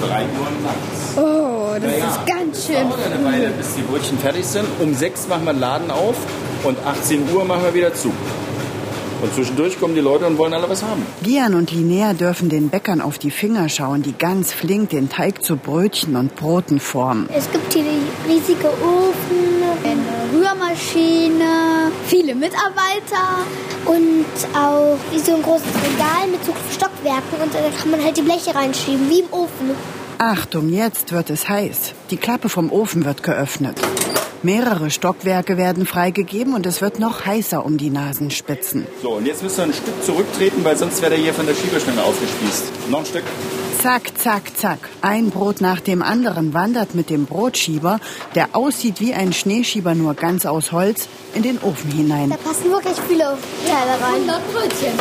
drei 0.01 0.23
Uhr 0.23 0.49
nachts. 0.63 1.17
Oh, 1.17 1.77
das 1.81 1.93
ist 1.93 2.27
ganz 2.27 2.67
schön. 2.67 2.89
Dauert 2.89 3.01
eine 3.13 3.25
Weile, 3.25 3.51
bis 3.51 3.75
die 3.75 3.83
Brötchen 3.83 4.19
fertig 4.19 4.45
sind. 4.45 4.67
Um 4.81 4.95
sechs 4.95 5.29
machen 5.29 5.45
wir 5.45 5.53
den 5.53 5.61
Laden 5.61 5.91
auf 5.91 6.17
und 6.65 6.79
18 6.85 7.33
Uhr 7.33 7.45
machen 7.45 7.65
wir 7.65 7.75
wieder 7.75 7.95
zu. 7.95 8.13
Und 9.23 9.35
zwischendurch 9.35 9.79
kommen 9.81 9.95
die 9.95 10.01
Leute 10.01 10.27
und 10.27 10.37
wollen 10.39 10.53
alle 10.53 10.69
was 10.69 10.83
haben. 10.83 11.05
Gian 11.23 11.55
und 11.55 11.73
Linnea 11.73 12.13
dürfen 12.13 12.49
den 12.49 12.69
Bäckern 12.69 13.01
auf 13.01 13.19
die 13.19 13.31
Finger 13.31 13.69
schauen, 13.69 14.03
die 14.03 14.13
ganz 14.13 14.53
flink 14.53 14.91
den 14.91 15.09
Teig 15.09 15.43
zu 15.45 15.57
Brötchen 15.57 16.17
und 16.17 16.37
Broten 16.37 16.81
formen. 16.81 17.29
Es 17.35 17.51
gibt 17.51 17.73
hier 17.73 17.85
die 17.85 18.33
riesige 18.33 18.69
Ofen, 18.69 19.63
eine 19.85 20.39
Rührmaschine, 20.39 21.91
viele 22.07 22.35
Mitarbeiter 22.35 23.45
und 23.87 24.27
auch 24.55 24.99
wie 25.13 25.19
so 25.19 25.35
ein 25.35 25.43
großes 25.43 25.67
Regal 25.67 26.29
mit 26.31 26.45
so 26.45 26.53
Stockwerken 26.75 27.41
und 27.43 27.55
da 27.55 27.59
kann 27.81 27.91
man 27.91 28.03
halt 28.03 28.17
die 28.17 28.23
Bleche 28.23 28.55
reinschieben, 28.55 29.09
wie 29.09 29.21
im 29.21 29.33
Ofen. 29.33 29.71
Achtung, 30.19 30.71
jetzt 30.71 31.13
wird 31.13 31.31
es 31.31 31.49
heiß. 31.49 31.93
Die 32.11 32.17
Klappe 32.17 32.49
vom 32.49 32.73
Ofen 32.73 33.05
wird 33.05 33.23
geöffnet. 33.23 33.77
Mehrere 34.47 34.93
Stockwerke 34.93 35.57
werden 35.57 35.87
freigegeben 35.87 36.55
und 36.55 36.67
es 36.67 36.81
wird 36.81 37.01
noch 37.01 37.27
heißer 37.27 37.67
um 37.67 37.79
die 37.79 37.91
Nasenspitzen. 37.91 38.87
So, 39.03 39.15
und 39.15 39.27
jetzt 39.27 39.43
müsst 39.43 39.59
ihr 39.59 39.65
ein 39.65 39.73
Stück 39.73 40.05
zurücktreten, 40.05 40.65
weil 40.65 40.77
sonst 40.77 41.03
wäre 41.03 41.11
der 41.11 41.19
hier 41.19 41.35
von 41.35 41.47
der 41.47 41.55
Schiebestange 41.57 42.01
aufgespießt. 42.01 42.89
Noch 42.89 43.01
ein 43.01 43.07
Stück. 43.07 43.25
Zack, 43.83 44.17
zack, 44.17 44.57
zack. 44.57 44.79
Ein 45.03 45.31
Brot 45.31 45.61
nach 45.61 45.81
dem 45.81 46.01
anderen 46.01 46.55
wandert 46.55 46.95
mit 46.95 47.11
dem 47.11 47.27
Brotschieber, 47.27 47.99
der 48.37 48.51
aussieht 48.53 49.01
wie 49.01 49.15
ein 49.15 49.33
Schneeschieber 49.33 49.97
nur 49.97 50.15
ganz 50.15 50.47
aus 50.47 50.71
Holz, 50.71 51.09
in 51.35 51.43
den 51.43 51.59
Ofen 51.59 51.91
hinein. 51.91 52.31
Da 52.31 52.37
passen 52.37 52.71
wirklich 52.71 52.97
viele 53.09 53.37
Teile 53.67 54.01
rein. 54.01 54.31
100 54.31 54.53
Brötchen. 54.53 54.93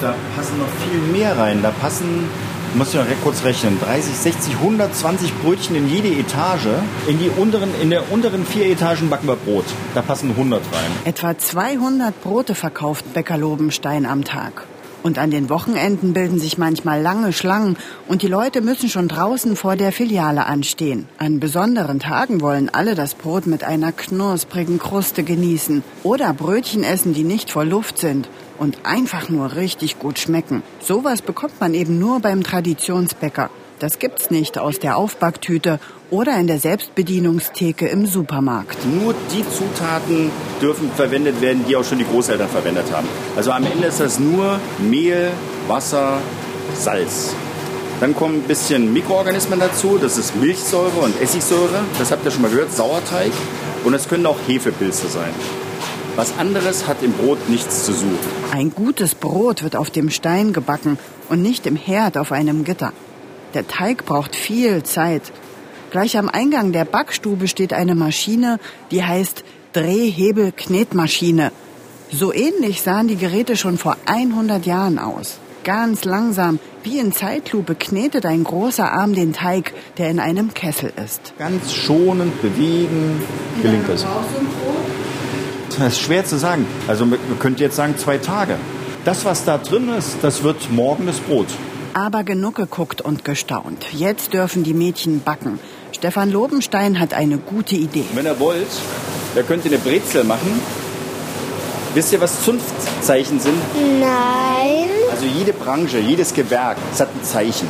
Da 0.00 0.16
passen 0.34 0.58
noch 0.58 0.66
viel 0.84 1.00
mehr 1.16 1.38
rein. 1.38 1.62
Da 1.62 1.70
passen, 1.70 2.28
muss 2.74 2.88
ich 2.88 2.94
noch 2.94 3.06
kurz 3.22 3.44
rechnen, 3.44 3.78
30, 3.80 4.14
60, 4.14 4.54
120 4.54 5.34
Brötchen 5.42 5.76
in 5.76 5.88
jede 5.88 6.08
Etage. 6.08 6.68
In, 7.08 7.18
die 7.18 7.28
unteren, 7.28 7.70
in 7.82 7.90
der 7.90 8.12
unteren 8.12 8.46
vier 8.46 8.66
Etagen 8.66 9.10
backen 9.10 9.26
wir 9.26 9.36
Brot. 9.36 9.64
Da 9.94 10.02
passen 10.02 10.30
100 10.30 10.60
rein. 10.60 10.90
Etwa 11.04 11.36
200 11.36 12.20
Brote 12.22 12.54
verkauft 12.54 13.12
Bäcker 13.12 13.38
Lobenstein 13.38 14.06
am 14.06 14.24
Tag. 14.24 14.64
Und 15.02 15.18
an 15.18 15.30
den 15.30 15.48
Wochenenden 15.48 16.12
bilden 16.12 16.38
sich 16.38 16.58
manchmal 16.58 17.00
lange 17.00 17.32
Schlangen 17.32 17.78
und 18.06 18.20
die 18.20 18.26
Leute 18.26 18.60
müssen 18.60 18.90
schon 18.90 19.08
draußen 19.08 19.56
vor 19.56 19.74
der 19.74 19.92
Filiale 19.92 20.44
anstehen. 20.44 21.08
An 21.16 21.40
besonderen 21.40 22.00
Tagen 22.00 22.42
wollen 22.42 22.68
alle 22.68 22.94
das 22.94 23.14
Brot 23.14 23.46
mit 23.46 23.64
einer 23.64 23.92
knusprigen 23.92 24.78
Kruste 24.78 25.22
genießen 25.22 25.82
oder 26.02 26.34
Brötchen 26.34 26.84
essen, 26.84 27.14
die 27.14 27.24
nicht 27.24 27.50
vor 27.50 27.64
Luft 27.64 27.98
sind 27.98 28.28
und 28.60 28.78
einfach 28.84 29.28
nur 29.30 29.56
richtig 29.56 29.98
gut 29.98 30.18
schmecken. 30.18 30.62
Sowas 30.80 31.22
bekommt 31.22 31.60
man 31.60 31.74
eben 31.74 31.98
nur 31.98 32.20
beim 32.20 32.44
Traditionsbäcker. 32.44 33.50
Das 33.80 33.98
gibt's 33.98 34.30
nicht 34.30 34.58
aus 34.58 34.78
der 34.78 34.98
Aufbacktüte 34.98 35.80
oder 36.10 36.38
in 36.38 36.46
der 36.46 36.58
Selbstbedienungstheke 36.58 37.88
im 37.88 38.04
Supermarkt. 38.04 38.76
Nur 38.84 39.14
die 39.32 39.42
Zutaten 39.48 40.30
dürfen 40.60 40.90
verwendet 40.92 41.40
werden, 41.40 41.64
die 41.66 41.74
auch 41.74 41.84
schon 41.84 41.96
die 41.96 42.04
Großeltern 42.04 42.48
verwendet 42.48 42.92
haben. 42.92 43.08
Also 43.34 43.50
am 43.52 43.64
Ende 43.64 43.86
ist 43.86 44.00
das 44.00 44.20
nur 44.20 44.60
Mehl, 44.78 45.30
Wasser, 45.66 46.18
Salz. 46.74 47.34
Dann 48.00 48.14
kommen 48.14 48.36
ein 48.36 48.42
bisschen 48.42 48.92
Mikroorganismen 48.92 49.58
dazu. 49.58 49.96
Das 49.98 50.18
ist 50.18 50.36
Milchsäure 50.36 51.00
und 51.00 51.18
Essigsäure. 51.22 51.80
Das 51.98 52.12
habt 52.12 52.26
ihr 52.26 52.30
schon 52.30 52.42
mal 52.42 52.50
gehört. 52.50 52.72
Sauerteig. 52.72 53.32
Und 53.84 53.94
es 53.94 54.06
können 54.06 54.26
auch 54.26 54.36
Hefepilze 54.46 55.08
sein. 55.08 55.32
Was 56.16 56.36
anderes 56.38 56.86
hat 56.86 57.02
im 57.02 57.12
Brot 57.12 57.48
nichts 57.48 57.84
zu 57.84 57.92
suchen. 57.92 58.18
Ein 58.52 58.70
gutes 58.70 59.14
Brot 59.14 59.62
wird 59.62 59.76
auf 59.76 59.90
dem 59.90 60.10
Stein 60.10 60.52
gebacken 60.52 60.98
und 61.28 61.40
nicht 61.42 61.66
im 61.66 61.76
Herd 61.76 62.18
auf 62.18 62.32
einem 62.32 62.64
Gitter. 62.64 62.92
Der 63.54 63.66
Teig 63.66 64.04
braucht 64.04 64.36
viel 64.36 64.82
Zeit. 64.82 65.22
Gleich 65.90 66.16
am 66.18 66.28
Eingang 66.28 66.72
der 66.72 66.84
Backstube 66.84 67.48
steht 67.48 67.72
eine 67.72 67.94
Maschine, 67.94 68.58
die 68.90 69.02
heißt 69.02 69.44
Drehhebel-Knetmaschine. 69.72 71.52
So 72.12 72.32
ähnlich 72.32 72.82
sahen 72.82 73.08
die 73.08 73.16
Geräte 73.16 73.56
schon 73.56 73.78
vor 73.78 73.96
100 74.06 74.66
Jahren 74.66 74.98
aus. 74.98 75.38
Ganz 75.62 76.04
langsam, 76.04 76.58
wie 76.82 76.98
in 76.98 77.12
Zeitlupe, 77.12 77.74
knetet 77.74 78.24
ein 78.24 78.44
großer 78.44 78.90
Arm 78.90 79.14
den 79.14 79.32
Teig, 79.32 79.72
der 79.98 80.10
in 80.10 80.18
einem 80.18 80.54
Kessel 80.54 80.92
ist. 81.04 81.34
Ganz 81.38 81.72
schonend 81.72 82.40
bewegen 82.40 83.22
gelingt 83.62 83.88
das. 83.88 84.04
Das 85.78 85.94
ist 85.94 86.00
schwer 86.00 86.24
zu 86.24 86.38
sagen. 86.38 86.66
Also 86.88 87.06
man 87.06 87.18
könnte 87.38 87.62
jetzt 87.62 87.76
sagen 87.76 87.96
zwei 87.96 88.18
Tage. 88.18 88.56
Das, 89.04 89.24
was 89.24 89.44
da 89.44 89.58
drin 89.58 89.88
ist, 89.96 90.18
das 90.22 90.42
wird 90.42 90.70
morgen 90.70 91.06
das 91.06 91.18
Brot. 91.20 91.46
Aber 91.94 92.22
genug 92.22 92.56
geguckt 92.56 93.00
und 93.00 93.24
gestaunt. 93.24 93.86
Jetzt 93.92 94.34
dürfen 94.34 94.62
die 94.62 94.74
Mädchen 94.74 95.22
backen. 95.22 95.58
Stefan 95.92 96.30
Lobenstein 96.30 97.00
hat 97.00 97.14
eine 97.14 97.38
gute 97.38 97.76
Idee. 97.76 98.04
Wenn 98.14 98.26
ihr 98.26 98.38
wollt, 98.38 98.68
da 99.34 99.42
könnt 99.42 99.64
ihr 99.64 99.72
eine 99.72 99.80
Brezel 99.80 100.24
machen. 100.24 100.60
Wisst 101.94 102.12
ihr, 102.12 102.20
was 102.20 102.44
Zunftzeichen 102.44 103.40
sind? 103.40 103.58
Nein. 103.98 104.88
Also 105.10 105.24
jede 105.26 105.52
Branche, 105.52 105.98
jedes 105.98 106.32
Gewerk, 106.32 106.76
das 106.90 107.00
hat 107.00 107.08
ein 107.14 107.24
Zeichen. 107.24 107.68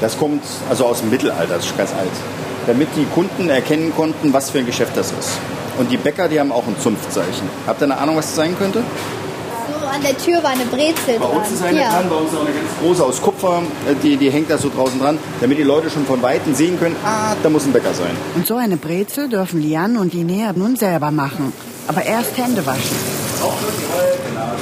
Das 0.00 0.16
kommt 0.16 0.44
also 0.68 0.84
aus 0.86 1.00
dem 1.00 1.10
Mittelalter, 1.10 1.54
das 1.54 1.66
ist 1.66 1.76
ganz 1.76 1.92
alt. 1.94 2.10
Damit 2.66 2.88
die 2.94 3.06
Kunden 3.06 3.48
erkennen 3.48 3.92
konnten, 3.96 4.32
was 4.32 4.50
für 4.50 4.58
ein 4.58 4.66
Geschäft 4.66 4.96
das 4.96 5.12
ist. 5.12 5.38
Und 5.78 5.90
die 5.90 5.96
Bäcker, 5.96 6.28
die 6.28 6.38
haben 6.40 6.52
auch 6.52 6.66
ein 6.66 6.76
Zunftzeichen. 6.82 7.48
Habt 7.66 7.80
ihr 7.80 7.84
eine 7.84 7.98
Ahnung, 7.98 8.16
was 8.16 8.26
das 8.26 8.36
sein 8.36 8.56
könnte? 8.58 8.82
So 9.80 9.86
an 9.86 10.02
der 10.02 10.16
Tür 10.18 10.42
war 10.42 10.50
eine 10.50 10.64
Brezel 10.64 11.18
Bei 11.18 11.26
dran. 11.26 11.36
uns 11.38 11.50
ist 11.50 11.62
eine 11.62 11.80
ja. 11.80 11.90
dran, 11.90 12.08
bei 12.08 12.16
uns 12.16 12.30
ist 12.32 12.36
auch 12.38 12.42
eine 12.42 12.50
ganz 12.54 12.68
große 12.82 13.04
aus 13.04 13.22
Kupfer. 13.22 13.62
Äh, 13.90 13.94
Die, 14.02 14.16
die 14.16 14.30
hängt 14.30 14.50
da 14.50 14.58
so 14.58 14.70
draußen 14.74 14.98
dran, 15.00 15.18
damit 15.40 15.58
die 15.58 15.62
Leute 15.62 15.90
schon 15.90 16.04
von 16.06 16.20
Weitem 16.22 16.54
sehen 16.54 16.78
können, 16.78 16.96
ah, 17.04 17.34
da 17.42 17.48
muss 17.50 17.64
ein 17.66 17.72
Bäcker 17.72 17.92
sein. 17.94 18.10
Und 18.34 18.46
so 18.46 18.56
eine 18.56 18.76
Brezel 18.76 19.28
dürfen 19.28 19.60
Liane 19.62 20.00
und 20.00 20.12
Linnea 20.14 20.52
nun 20.54 20.76
selber 20.76 21.10
machen. 21.10 21.52
Aber 21.88 22.02
erst 22.04 22.36
Hände 22.36 22.64
waschen. 22.66 22.96
Ja. 23.40 24.52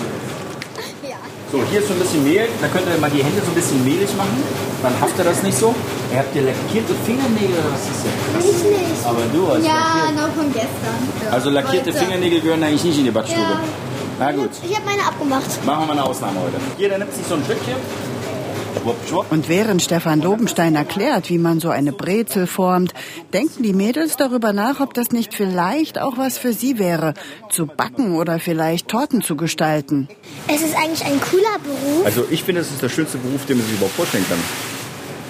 So, 1.54 1.62
hier 1.70 1.78
ist 1.78 1.86
so 1.86 1.94
ein 1.94 2.00
bisschen 2.00 2.24
Mehl. 2.24 2.48
Da 2.60 2.66
könnt 2.66 2.82
ihr 2.92 2.98
mal 3.00 3.08
die 3.10 3.22
Hände 3.22 3.40
so 3.40 3.46
ein 3.46 3.54
bisschen 3.54 3.84
mehlig 3.84 4.10
machen. 4.16 4.42
Dann 4.82 4.92
haftet 5.00 5.24
das 5.24 5.40
nicht 5.44 5.56
so. 5.56 5.72
Ihr 6.10 6.18
habt 6.18 6.34
ihr 6.34 6.42
lackierte 6.42 6.92
Fingernägel 7.06 7.54
oder 7.62 7.70
was 7.70 7.86
ist 7.86 8.02
das? 8.02 8.44
Ich 8.44 8.64
nicht. 8.74 9.06
Aber 9.06 9.22
du 9.32 9.46
hast 9.46 9.62
Ja, 9.62 9.70
lackiert. 10.02 10.16
noch 10.18 10.34
von 10.34 10.52
gestern. 10.52 10.98
Also 11.30 11.50
lackierte 11.50 11.90
Heute. 11.94 11.98
Fingernägel 12.00 12.40
gehören 12.40 12.62
eigentlich 12.64 12.82
nicht 12.82 12.98
in 12.98 13.04
die 13.04 13.12
Backstube. 13.12 13.40
Ja. 13.40 13.60
Na 14.18 14.32
gut, 14.32 14.50
Ich 14.68 14.74
habe 14.74 14.84
meine 14.84 15.06
abgemacht. 15.06 15.46
machen 15.64 15.82
wir 15.82 15.86
mal 15.86 15.92
eine 15.92 16.02
Ausnahme 16.04 16.40
heute. 16.40 16.58
Jeder 16.76 16.98
nimmt 16.98 17.14
sich 17.14 17.24
so 17.28 17.36
ein 17.36 17.44
Stückchen. 17.44 17.74
Und 19.30 19.48
während 19.48 19.82
Stefan 19.82 20.20
Lobenstein 20.20 20.74
erklärt, 20.74 21.30
wie 21.30 21.38
man 21.38 21.60
so 21.60 21.70
eine 21.70 21.92
Brezel 21.92 22.46
formt, 22.46 22.92
denken 23.32 23.62
die 23.62 23.72
Mädels 23.72 24.16
darüber 24.16 24.52
nach, 24.52 24.80
ob 24.80 24.94
das 24.94 25.10
nicht 25.10 25.34
vielleicht 25.34 25.98
auch 26.00 26.18
was 26.18 26.38
für 26.38 26.52
sie 26.52 26.78
wäre, 26.78 27.14
zu 27.50 27.66
backen 27.66 28.16
oder 28.16 28.38
vielleicht 28.38 28.88
Torten 28.88 29.22
zu 29.22 29.36
gestalten. 29.36 30.08
Es 30.48 30.62
ist 30.62 30.76
eigentlich 30.76 31.04
ein 31.04 31.20
cooler 31.20 31.58
Beruf. 31.62 32.04
Also 32.04 32.24
ich 32.30 32.42
finde, 32.44 32.60
das 32.60 32.70
ist 32.70 32.82
der 32.82 32.88
schönste 32.88 33.18
Beruf, 33.18 33.46
den 33.46 33.58
man 33.58 33.66
sich 33.66 33.76
überhaupt 33.76 33.96
vorstellen 33.96 34.26
kann. 34.28 34.38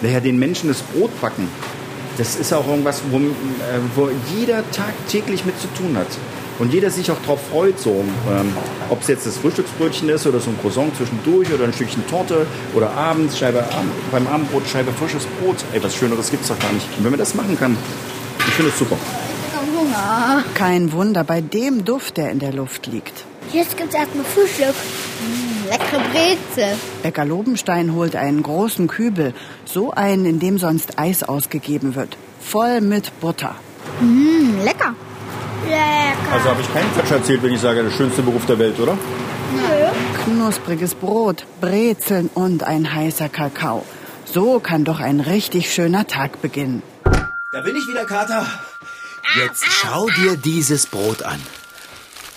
Naja, 0.01 0.21
den 0.21 0.39
Menschen 0.39 0.69
das 0.69 0.83
Brot 0.83 1.19
backen, 1.21 1.49
das 2.19 2.37
ist 2.37 2.53
auch 2.53 2.67
irgendwas, 2.67 3.03
wo, 3.11 3.19
äh, 3.19 3.21
wo 3.95 4.11
jeder 4.37 4.69
tagtäglich 4.71 5.45
mit 5.45 5.59
zu 5.61 5.67
tun 5.75 5.97
hat. 5.97 6.07
Und 6.59 6.73
jeder 6.73 6.91
sich 6.91 7.11
auch 7.11 7.21
darauf 7.23 7.41
freut, 7.51 7.79
so, 7.79 8.05
ähm, 8.31 8.53
ob 8.91 9.01
es 9.03 9.09
jetzt 9.09 9.27
das 9.27 9.39
Frühstücksbrötchen 9.39 10.09
ist 10.09 10.27
oder 10.27 10.41
so 10.41 10.51
ein 10.51 10.59
Croissant 10.61 10.97
zwischendurch 10.97 11.53
oder 11.53 11.65
ein 11.65 11.73
Stückchen 11.73 12.07
Torte 12.07 12.47
oder 12.75 12.91
abends 12.91 13.39
Scheibe, 13.39 13.65
beim 14.13 14.27
Abendbrot 14.27 14.67
Scheibe 14.67 14.93
frisches 14.93 15.25
Brot. 15.41 15.57
Ey, 15.73 15.83
was 15.83 15.95
Schöneres 15.95 16.31
gibt's 16.31 16.49
doch 16.49 16.59
gar 16.59 16.73
nicht. 16.73 16.87
Und 16.97 17.05
wenn 17.05 17.11
man 17.11 17.19
das 17.19 17.35
machen 17.35 17.59
kann, 17.59 17.77
ich 18.39 18.55
finde 18.55 18.71
es 18.71 18.79
super. 18.79 18.97
Hunger. 19.85 20.45
Kein 20.55 20.93
Wunder 20.93 21.25
bei 21.25 21.41
dem 21.41 21.85
Duft, 21.85 22.17
der 22.17 22.31
in 22.31 22.39
der 22.39 22.53
Luft 22.53 22.87
liegt. 22.87 23.25
Jetzt 23.53 23.77
gibt's 23.77 23.95
erstmal 23.95 24.25
Frühstück. 24.25 24.75
Mm, 24.75 25.69
leckere 25.69 26.01
Brezel. 26.11 26.79
Bäcker 27.03 27.25
Lobenstein 27.25 27.95
holt 27.95 28.17
einen 28.17 28.43
großen 28.43 28.89
Kübel, 28.89 29.35
so 29.65 29.91
einen, 29.93 30.25
in 30.27 30.41
dem 30.41 30.59
sonst 30.59 30.99
Eis 30.99 31.23
ausgegeben 31.23 31.95
wird, 31.95 32.17
voll 32.41 32.81
mit 32.81 33.21
Butter. 33.21 33.55
Mm, 34.01 34.65
lecker. 34.65 34.95
Lecker. 35.67 36.14
Also 36.33 36.49
habe 36.49 36.61
ich 36.61 36.73
keinen 36.73 36.93
Quatsch 36.93 37.11
erzählt, 37.11 37.43
wenn 37.43 37.53
ich 37.53 37.61
sage, 37.61 37.83
der 37.83 37.91
schönste 37.91 38.23
Beruf 38.23 38.47
der 38.47 38.59
Welt, 38.59 38.79
oder? 38.81 38.99
Knuspriges 40.25 40.95
Brot, 40.95 41.47
Brezeln 41.61 42.29
und 42.35 42.65
ein 42.65 42.93
heißer 42.93 43.29
Kakao. 43.29 43.85
So 44.25 44.59
kann 44.59 44.85
doch 44.85 45.01
ein 45.01 45.21
richtig 45.21 45.73
schöner 45.73 46.07
Tag 46.07 46.43
beginnen. 46.43 46.83
Da 47.53 47.61
bin 47.61 47.77
ich 47.77 47.87
wieder, 47.87 48.05
Kater. 48.05 48.47
Jetzt 49.37 49.65
schau 49.69 50.09
dir 50.09 50.37
dieses 50.37 50.87
Brot 50.87 51.23
an. 51.23 51.41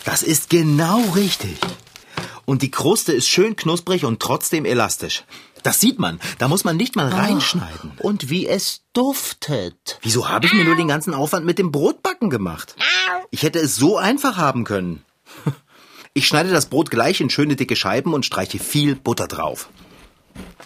Das 0.05 0.23
ist 0.23 0.49
genau 0.49 1.01
richtig. 1.15 1.57
Und 2.45 2.61
die 2.61 2.71
Kruste 2.71 3.13
ist 3.13 3.27
schön 3.27 3.55
knusprig 3.55 4.05
und 4.05 4.21
trotzdem 4.21 4.63
elastisch. 4.63 5.23
Das 5.63 5.79
sieht 5.79 5.99
man. 5.99 6.19
Da 6.37 6.47
muss 6.47 6.63
man 6.63 6.77
nicht 6.77 6.95
mal 6.95 7.07
reinschneiden. 7.09 7.91
Und 7.99 8.29
wie 8.29 8.47
es 8.47 8.81
duftet. 8.93 9.99
Wieso 10.01 10.29
habe 10.29 10.45
ich 10.45 10.53
mir 10.53 10.63
nur 10.63 10.75
den 10.75 10.87
ganzen 10.87 11.13
Aufwand 11.13 11.45
mit 11.45 11.59
dem 11.59 11.71
Brotbacken 11.71 12.29
gemacht? 12.29 12.75
Ich 13.31 13.43
hätte 13.43 13.59
es 13.59 13.75
so 13.75 13.97
einfach 13.97 14.37
haben 14.37 14.63
können. 14.63 15.03
Ich 16.13 16.25
schneide 16.25 16.49
das 16.49 16.65
Brot 16.65 16.89
gleich 16.89 17.21
in 17.21 17.29
schöne 17.29 17.55
dicke 17.55 17.75
Scheiben 17.75 18.15
und 18.15 18.25
streiche 18.25 18.57
viel 18.57 18.95
Butter 18.95 19.27
drauf. 19.27 19.69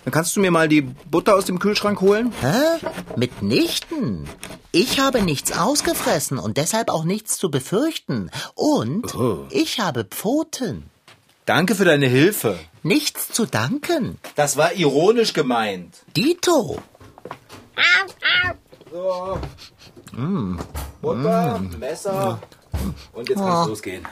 Dann 0.06 0.13
kannst 0.13 0.34
du 0.34 0.39
mir 0.39 0.49
mal 0.49 0.69
die 0.69 0.82
Butter 0.82 1.36
aus 1.36 1.43
dem 1.43 1.60
Kühlschrank 1.60 1.99
holen? 1.99 2.32
Hä? 2.39 2.86
Mitnichten. 3.17 4.30
Ich 4.71 5.01
habe 5.01 5.21
nichts 5.21 5.51
ausgefressen 5.51 6.38
und 6.38 6.56
deshalb 6.56 6.89
auch 6.89 7.04
nichts 7.04 7.38
zu 7.38 7.51
befürchten. 7.51 8.32
Und 8.56 9.13
ich 9.49 9.82
habe 9.82 10.06
Pfoten. 10.06 10.89
Danke 11.45 11.75
für 11.75 11.84
deine 11.84 12.08
Hilfe. 12.08 12.58
Nichts 12.84 13.30
zu 13.30 13.46
danken. 13.46 14.17
Das 14.36 14.58
war 14.58 14.74
ironisch 14.74 15.34
gemeint. 15.34 16.04
Dito. 16.15 16.82
Butter, 21.02 21.60
Messer. 21.80 22.41
Und 23.13 23.30
jetzt 23.30 23.38
kann 23.39 23.62
es 23.62 23.67
losgehen. 23.67 24.08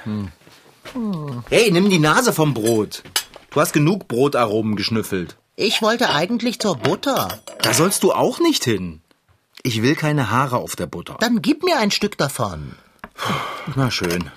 Hey, 1.50 1.72
nimm 1.72 1.90
die 1.90 2.00
Nase 2.00 2.34
vom 2.34 2.54
Brot. 2.54 3.04
Du 3.52 3.60
hast 3.60 3.74
genug 3.74 4.08
Brotaromen 4.08 4.76
geschnüffelt. 4.76 5.38
Ich 5.56 5.82
wollte 5.82 6.10
eigentlich 6.12 6.60
zur 6.60 6.76
Butter. 6.78 7.40
Da 7.62 7.74
sollst 7.74 8.04
du 8.04 8.14
auch 8.14 8.40
nicht 8.40 8.64
hin. 8.64 9.02
Ich 9.64 9.82
will 9.82 9.96
keine 9.96 10.30
Haare 10.30 10.58
auf 10.58 10.76
der 10.76 10.86
Butter. 10.86 11.18
Dann 11.20 11.42
gib 11.42 11.64
mir 11.64 11.78
ein 11.80 11.92
Stück 11.92 12.18
davon. 12.18 12.76
Na 13.76 13.92
schön. 13.92 14.32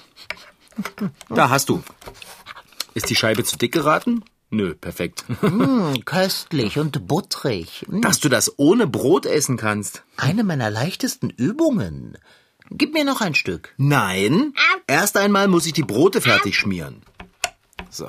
Da 1.29 1.49
hast 1.49 1.69
du. 1.69 1.83
Ist 2.95 3.11
die 3.11 3.17
Scheibe 3.17 3.45
zu 3.45 3.57
dick 3.57 3.73
geraten? 3.73 4.25
Nö, 4.51 4.75
perfekt. 4.75 5.25
Hm, 5.41 6.05
köstlich 6.05 6.79
und 6.79 7.07
butterig. 7.09 7.87
Hm, 7.89 8.03
Dass 8.03 8.21
du 8.21 8.29
das 8.29 8.59
ohne 8.59 8.87
Brot 8.87 9.25
essen 9.27 9.57
kannst. 9.57 10.03
Eine 10.17 10.45
meiner 10.45 10.71
leichtesten 10.71 11.31
Übungen. 11.31 12.19
Gib 12.71 12.93
mir 12.93 13.05
noch 13.05 13.21
ein 13.21 13.35
Stück. 13.35 13.75
Nein. 13.77 14.55
Erst 14.87 15.17
einmal 15.17 15.49
muss 15.49 15.67
ich 15.67 15.73
die 15.73 15.83
Brote 15.83 16.21
fertig 16.21 16.57
schmieren. 16.57 17.03
So. 17.91 18.09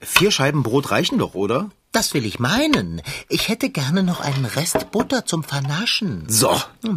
Vier 0.00 0.30
Scheiben 0.30 0.62
Brot 0.62 0.90
reichen 0.90 1.18
doch, 1.18 1.34
oder? 1.34 1.70
Das 1.92 2.14
will 2.14 2.26
ich 2.26 2.38
meinen. 2.38 3.00
Ich 3.28 3.48
hätte 3.48 3.70
gerne 3.70 4.02
noch 4.02 4.20
einen 4.20 4.44
Rest 4.44 4.90
Butter 4.90 5.24
zum 5.24 5.42
Vernaschen. 5.44 6.24
So. 6.28 6.54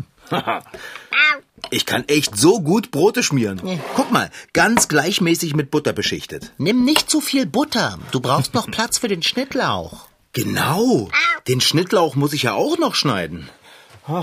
Ich 1.71 1.85
kann 1.85 2.07
echt 2.07 2.35
so 2.37 2.61
gut 2.61 2.91
Brote 2.91 3.23
schmieren. 3.23 3.81
Guck 3.95 4.11
mal, 4.11 4.29
ganz 4.53 4.87
gleichmäßig 4.87 5.55
mit 5.55 5.71
Butter 5.71 5.93
beschichtet. 5.93 6.51
Nimm 6.57 6.85
nicht 6.85 7.09
zu 7.09 7.21
viel 7.21 7.45
Butter. 7.45 7.99
Du 8.11 8.19
brauchst 8.19 8.53
noch 8.53 8.69
Platz 8.69 8.97
für 8.97 9.07
den 9.07 9.23
Schnittlauch. 9.23 10.07
Genau. 10.33 11.09
Den 11.47 11.61
Schnittlauch 11.61 12.15
muss 12.15 12.33
ich 12.33 12.43
ja 12.43 12.53
auch 12.53 12.77
noch 12.77 12.95
schneiden. 12.95 13.49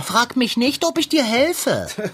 Frag 0.04 0.36
mich 0.36 0.56
nicht, 0.56 0.84
ob 0.84 0.98
ich 0.98 1.08
dir 1.08 1.24
helfe. 1.24 1.88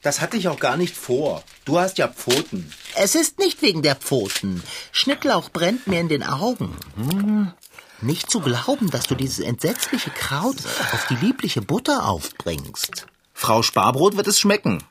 Das 0.00 0.20
hatte 0.20 0.36
ich 0.36 0.46
auch 0.46 0.60
gar 0.60 0.76
nicht 0.76 0.96
vor. 0.96 1.42
Du 1.64 1.78
hast 1.78 1.98
ja 1.98 2.06
Pfoten. 2.06 2.72
Es 2.94 3.16
ist 3.16 3.40
nicht 3.40 3.62
wegen 3.62 3.82
der 3.82 3.96
Pfoten. 3.96 4.62
Schnittlauch 4.92 5.50
brennt 5.50 5.88
mir 5.88 5.98
in 5.98 6.08
den 6.08 6.22
Augen. 6.22 6.76
Hm. 6.94 7.52
Nicht 8.00 8.30
zu 8.30 8.38
glauben, 8.38 8.90
dass 8.90 9.08
du 9.08 9.16
dieses 9.16 9.40
entsetzliche 9.40 10.10
Kraut 10.10 10.56
auf 10.92 11.06
die 11.10 11.16
liebliche 11.16 11.62
Butter 11.62 12.08
aufbringst. 12.08 13.06
Frau 13.40 13.62
Sparbrot 13.62 14.16
wird 14.16 14.26
es 14.26 14.40
schmecken. 14.40 14.82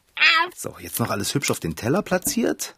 So, 0.56 0.74
jetzt 0.80 1.02
noch 1.02 1.10
alles 1.10 1.34
hübsch 1.36 1.52
auf 1.52 1.60
den 1.60 1.76
Teller 1.76 2.02
platziert. 2.02 2.76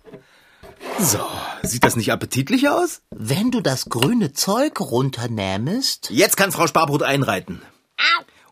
So, 0.98 1.20
sieht 1.62 1.84
das 1.84 1.96
nicht 1.96 2.12
appetitlich 2.12 2.70
aus? 2.70 3.02
Wenn 3.12 3.52
du 3.52 3.62
das 3.62 3.86
grüne 3.86 4.34
Zeug 4.34 4.82
runternähmest, 4.82 6.10
Jetzt 6.10 6.38
kann 6.38 6.52
Frau 6.52 6.66
Sparbrot 6.66 7.04
einreiten. 7.04 7.62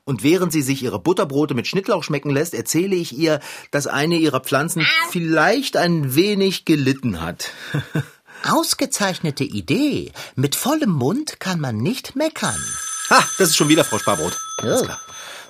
Und 0.06 0.21
während 0.21 0.51
sie 0.53 0.62
sich 0.62 0.84
ihre 0.84 0.99
Butterbrote 0.99 1.56
mit 1.56 1.65
Schnittlauch 1.67 2.03
schmecken 2.03 2.30
lässt, 2.30 2.53
erzähle 2.53 2.95
ich 2.95 3.17
ihr, 3.17 3.39
dass 3.71 3.88
eine 3.88 4.17
ihrer 4.17 4.39
Pflanzen 4.41 4.86
vielleicht 5.10 5.75
ein 5.75 6.13
wenig 6.13 6.65
gelitten 6.65 7.19
hat. 7.19 7.49
ausgezeichnete 8.47 9.43
Idee. 9.43 10.12
Mit 10.36 10.56
vollem 10.56 10.91
Mund 10.91 11.39
kann 11.39 11.60
man 11.60 11.77
nicht 11.77 12.15
meckern. 12.15 12.63
Ha, 13.10 13.23
das 13.39 13.49
ist 13.49 13.58
schon 13.58 13.69
wieder 13.69 13.84
Frau 13.84 13.97
Sparbrot. 13.97 14.38
Alles 14.60 14.82
Oh. 14.82 14.86
klar. 14.86 14.99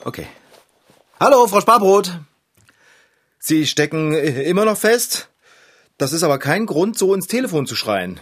Okay. 0.06 0.27
Hallo, 1.19 1.47
Frau 1.47 1.62
Sparbrot. 1.62 2.19
Sie 3.39 3.65
stecken 3.65 4.13
immer 4.13 4.65
noch 4.65 4.77
fest? 4.77 5.30
Das 5.97 6.13
ist 6.13 6.23
aber 6.23 6.38
kein 6.38 6.65
Grund, 6.65 6.97
so 6.97 7.13
ins 7.13 7.27
Telefon 7.27 7.65
zu 7.65 7.75
schreien. 7.75 8.19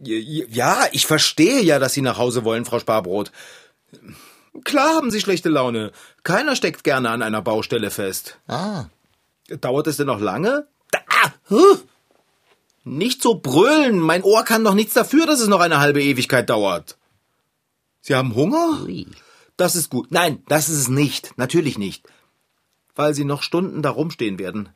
Ja, 0.00 0.86
ich 0.92 1.06
verstehe 1.06 1.62
ja, 1.62 1.78
dass 1.78 1.92
Sie 1.94 2.02
nach 2.02 2.18
Hause 2.18 2.44
wollen, 2.44 2.64
Frau 2.64 2.80
Sparbrot. 2.80 3.30
Klar 4.64 4.96
haben 4.96 5.10
Sie 5.10 5.20
schlechte 5.20 5.48
Laune. 5.48 5.92
Keiner 6.24 6.56
steckt 6.56 6.82
gerne 6.84 7.10
an 7.10 7.22
einer 7.22 7.42
Baustelle 7.42 7.90
fest. 7.90 8.38
Ah, 8.48 8.86
Dauert 9.48 9.86
es 9.86 9.96
denn 9.98 10.06
noch 10.06 10.20
lange? 10.20 10.66
Ah. 11.08 11.30
Nicht 12.84 13.22
so 13.22 13.34
brüllen. 13.36 13.98
Mein 13.98 14.22
Ohr 14.22 14.42
kann 14.44 14.64
doch 14.64 14.74
nichts 14.74 14.94
dafür, 14.94 15.26
dass 15.26 15.40
es 15.40 15.48
noch 15.48 15.60
eine 15.60 15.78
halbe 15.80 16.02
Ewigkeit 16.02 16.48
dauert. 16.50 16.96
Sie 18.00 18.14
haben 18.14 18.34
Hunger? 18.34 18.82
ui. 18.84 19.06
Das 19.56 19.76
ist 19.76 19.90
gut. 19.90 20.10
Nein, 20.10 20.42
das 20.48 20.68
ist 20.68 20.78
es 20.78 20.88
nicht. 20.88 21.32
Natürlich 21.36 21.78
nicht. 21.78 22.06
Weil 22.94 23.14
Sie 23.14 23.24
noch 23.24 23.42
Stunden 23.42 23.82
da 23.82 23.90
rumstehen 23.90 24.38
werden. 24.38 24.68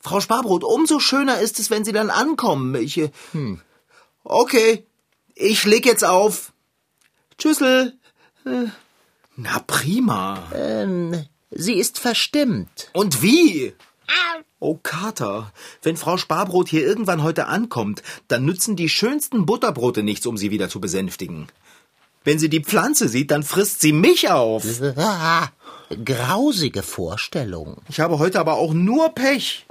Frau 0.00 0.20
Sparbrot, 0.20 0.64
umso 0.64 1.00
schöner 1.00 1.40
ist 1.40 1.58
es, 1.58 1.70
wenn 1.70 1.84
Sie 1.84 1.92
dann 1.92 2.10
ankommen. 2.10 2.74
Ich, 2.74 2.98
äh, 2.98 3.10
okay. 4.22 4.86
Ich 5.34 5.64
leg 5.64 5.86
jetzt 5.86 6.04
auf. 6.04 6.52
Tschüssel. 7.38 7.98
Äh, 8.44 8.66
Na 9.36 9.58
prima. 9.66 10.50
Ähm, 10.54 11.24
sie 11.50 11.74
ist 11.74 11.98
verstimmt. 11.98 12.90
Und 12.92 13.22
wie? 13.22 13.74
Oh, 14.60 14.78
Kater, 14.82 15.52
wenn 15.82 15.96
Frau 15.96 16.16
Sparbrot 16.16 16.68
hier 16.68 16.86
irgendwann 16.86 17.22
heute 17.22 17.46
ankommt, 17.46 18.02
dann 18.28 18.44
nützen 18.44 18.76
die 18.76 18.88
schönsten 18.88 19.44
Butterbrote 19.46 20.02
nichts, 20.02 20.26
um 20.26 20.36
sie 20.36 20.50
wieder 20.50 20.68
zu 20.68 20.80
besänftigen. 20.80 21.48
Wenn 22.24 22.38
sie 22.38 22.48
die 22.48 22.64
Pflanze 22.64 23.08
sieht, 23.08 23.30
dann 23.30 23.42
frisst 23.42 23.82
sie 23.82 23.92
mich 23.92 24.30
auf. 24.30 24.64
Grausige 26.04 26.82
Vorstellung. 26.82 27.82
Ich 27.88 28.00
habe 28.00 28.18
heute 28.18 28.40
aber 28.40 28.54
auch 28.54 28.72
nur 28.72 29.10
Pech. 29.10 29.66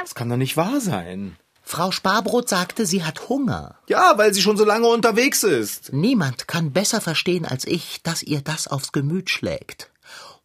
Das 0.00 0.14
kann 0.14 0.30
doch 0.30 0.36
nicht 0.36 0.56
wahr 0.56 0.80
sein. 0.80 1.36
Frau 1.62 1.90
Sparbrot 1.90 2.48
sagte, 2.48 2.86
sie 2.86 3.04
hat 3.04 3.28
Hunger. 3.28 3.76
Ja, 3.88 4.14
weil 4.16 4.32
sie 4.32 4.40
schon 4.40 4.56
so 4.56 4.64
lange 4.64 4.86
unterwegs 4.88 5.42
ist. 5.42 5.92
Niemand 5.92 6.48
kann 6.48 6.72
besser 6.72 7.02
verstehen 7.02 7.44
als 7.44 7.66
ich, 7.66 8.02
dass 8.02 8.22
ihr 8.22 8.40
das 8.40 8.68
aufs 8.68 8.92
Gemüt 8.92 9.28
schlägt. 9.28 9.90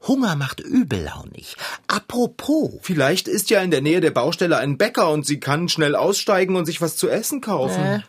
Hunger 0.06 0.36
macht 0.36 0.60
übellaunig. 0.60 1.56
Apropos. 1.88 2.72
Vielleicht 2.82 3.30
ist 3.30 3.50
ja 3.50 3.62
in 3.62 3.72
der 3.72 3.82
Nähe 3.82 4.02
der 4.02 4.12
Baustelle 4.12 4.58
ein 4.58 4.78
Bäcker 4.78 5.10
und 5.12 5.26
sie 5.26 5.40
kann 5.40 5.70
schnell 5.70 5.96
aussteigen 5.96 6.58
und 6.58 6.66
sich 6.66 6.82
was 6.82 6.98
zu 6.98 7.08
essen 7.08 7.40
kaufen. 7.40 7.82
Äh, 7.82 8.00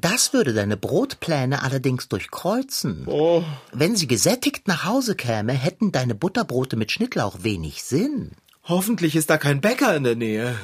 das 0.00 0.32
würde 0.32 0.54
deine 0.54 0.76
Brotpläne 0.76 1.62
allerdings 1.62 2.08
durchkreuzen. 2.08 3.04
Oh. 3.06 3.42
Wenn 3.72 3.96
sie 3.96 4.06
gesättigt 4.06 4.68
nach 4.68 4.84
Hause 4.84 5.16
käme, 5.16 5.52
hätten 5.52 5.90
deine 5.90 6.14
Butterbrote 6.14 6.76
mit 6.76 6.92
Schnittlauch 6.92 7.38
wenig 7.42 7.82
Sinn. 7.82 8.32
Hoffentlich 8.64 9.16
ist 9.16 9.30
da 9.30 9.38
kein 9.38 9.60
Bäcker 9.60 9.96
in 9.96 10.04
der 10.04 10.14
Nähe. 10.14 10.54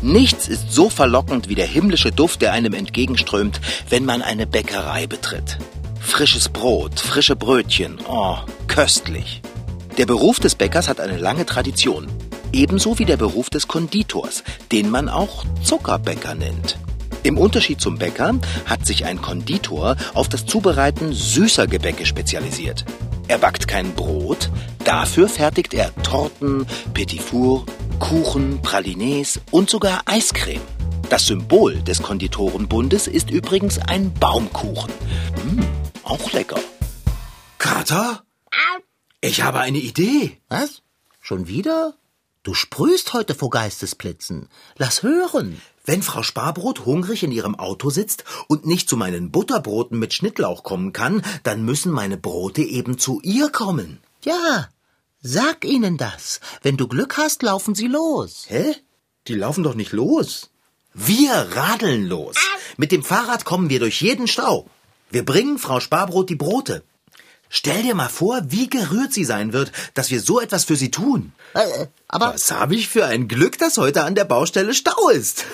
Nichts 0.00 0.48
ist 0.48 0.72
so 0.72 0.90
verlockend 0.90 1.48
wie 1.48 1.54
der 1.54 1.66
himmlische 1.66 2.10
Duft, 2.10 2.42
der 2.42 2.52
einem 2.52 2.74
entgegenströmt, 2.74 3.60
wenn 3.88 4.04
man 4.04 4.20
eine 4.20 4.48
Bäckerei 4.48 5.06
betritt. 5.06 5.58
Frisches 6.00 6.48
Brot, 6.48 6.98
frische 6.98 7.36
Brötchen, 7.36 8.00
oh, 8.08 8.38
köstlich. 8.66 9.40
Der 9.98 10.06
Beruf 10.06 10.40
des 10.40 10.56
Bäckers 10.56 10.88
hat 10.88 10.98
eine 10.98 11.18
lange 11.18 11.46
Tradition. 11.46 12.08
Ebenso 12.52 12.98
wie 12.98 13.04
der 13.04 13.16
Beruf 13.16 13.48
des 13.48 13.66
Konditors, 13.66 14.44
den 14.70 14.90
man 14.90 15.08
auch 15.08 15.44
Zuckerbäcker 15.62 16.34
nennt. 16.34 16.78
Im 17.22 17.38
Unterschied 17.38 17.80
zum 17.80 17.98
Bäcker 17.98 18.34
hat 18.66 18.84
sich 18.84 19.04
ein 19.04 19.22
Konditor 19.22 19.96
auf 20.12 20.28
das 20.28 20.44
Zubereiten 20.44 21.12
süßer 21.12 21.66
Gebäcke 21.66 22.04
spezialisiert. 22.04 22.84
Er 23.28 23.38
backt 23.38 23.68
kein 23.68 23.94
Brot, 23.94 24.50
dafür 24.84 25.28
fertigt 25.28 25.72
er 25.72 25.94
Torten, 26.02 26.66
Petit 26.92 27.22
Four, 27.22 27.64
Kuchen, 28.00 28.60
Pralines 28.60 29.40
und 29.50 29.70
sogar 29.70 30.02
Eiscreme. 30.06 30.60
Das 31.08 31.26
Symbol 31.26 31.76
des 31.82 32.02
Konditorenbundes 32.02 33.06
ist 33.06 33.30
übrigens 33.30 33.78
ein 33.78 34.12
Baumkuchen. 34.14 34.90
Mmh, 35.44 35.64
auch 36.02 36.32
lecker. 36.32 36.58
Kater? 37.58 38.24
Ich 39.20 39.42
habe 39.42 39.60
eine 39.60 39.78
Idee. 39.78 40.38
Was? 40.48 40.82
Schon 41.20 41.46
wieder? 41.46 41.94
Du 42.44 42.54
sprühst 42.54 43.12
heute 43.12 43.36
vor 43.36 43.50
Geistesblitzen. 43.50 44.48
Lass 44.76 45.04
hören. 45.04 45.62
Wenn 45.84 46.02
Frau 46.02 46.24
Sparbrot 46.24 46.84
hungrig 46.86 47.22
in 47.22 47.30
ihrem 47.30 47.54
Auto 47.54 47.88
sitzt 47.90 48.24
und 48.48 48.66
nicht 48.66 48.88
zu 48.88 48.96
meinen 48.96 49.30
Butterbroten 49.30 49.96
mit 49.96 50.12
Schnittlauch 50.12 50.64
kommen 50.64 50.92
kann, 50.92 51.22
dann 51.44 51.64
müssen 51.64 51.92
meine 51.92 52.16
Brote 52.16 52.62
eben 52.62 52.98
zu 52.98 53.20
ihr 53.22 53.48
kommen. 53.50 54.00
Ja, 54.24 54.68
sag 55.20 55.64
ihnen 55.64 55.98
das. 55.98 56.40
Wenn 56.62 56.76
du 56.76 56.88
Glück 56.88 57.16
hast, 57.16 57.44
laufen 57.44 57.76
sie 57.76 57.86
los. 57.86 58.46
Hä? 58.48 58.74
Die 59.28 59.34
laufen 59.34 59.62
doch 59.62 59.74
nicht 59.74 59.92
los. 59.92 60.50
Wir 60.94 61.32
radeln 61.32 62.06
los. 62.06 62.36
Mit 62.76 62.90
dem 62.90 63.04
Fahrrad 63.04 63.44
kommen 63.44 63.70
wir 63.70 63.78
durch 63.78 64.02
jeden 64.02 64.26
Stau. 64.26 64.68
Wir 65.10 65.24
bringen 65.24 65.58
Frau 65.58 65.78
Sparbrot 65.78 66.28
die 66.28 66.36
Brote. 66.36 66.82
Stell 67.54 67.82
dir 67.82 67.94
mal 67.94 68.08
vor, 68.08 68.40
wie 68.46 68.70
gerührt 68.70 69.12
sie 69.12 69.26
sein 69.26 69.52
wird, 69.52 69.72
dass 69.92 70.10
wir 70.10 70.22
so 70.22 70.40
etwas 70.40 70.64
für 70.64 70.74
sie 70.74 70.90
tun. 70.90 71.34
Äh, 71.52 71.86
aber 72.08 72.32
Was 72.32 72.50
habe 72.50 72.74
ich 72.74 72.88
für 72.88 73.04
ein 73.04 73.28
Glück, 73.28 73.58
dass 73.58 73.76
heute 73.76 74.04
an 74.04 74.14
der 74.14 74.24
Baustelle 74.24 74.72
Stau 74.72 75.10
ist. 75.10 75.44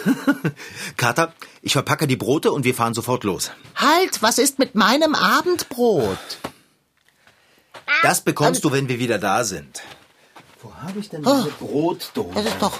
Kater, 0.96 1.32
ich 1.60 1.72
verpacke 1.72 2.06
die 2.06 2.14
Brote 2.14 2.52
und 2.52 2.64
wir 2.64 2.72
fahren 2.76 2.94
sofort 2.94 3.24
los. 3.24 3.50
halt, 3.74 4.22
was 4.22 4.38
ist 4.38 4.60
mit 4.60 4.76
meinem 4.76 5.16
Abendbrot? 5.16 6.38
Das 8.04 8.20
bekommst 8.20 8.62
du, 8.62 8.70
wenn 8.70 8.88
wir 8.88 9.00
wieder 9.00 9.18
da 9.18 9.42
sind. 9.42 9.82
Wo 10.62 10.72
habe 10.76 11.00
ich 11.00 11.08
denn 11.08 11.22
meine 11.22 11.50
Brotdose? 11.58 12.30
Das 12.32 12.46
ist 12.46 12.62
doch. 12.62 12.78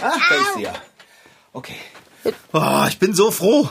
Ah, 0.00 0.16
da 0.26 0.34
ist 0.36 0.54
sie 0.56 0.62
ja. 0.62 0.72
Okay. 1.52 1.76
Oh, 2.54 2.84
ich 2.88 2.98
bin 2.98 3.12
so 3.12 3.30
froh. 3.30 3.68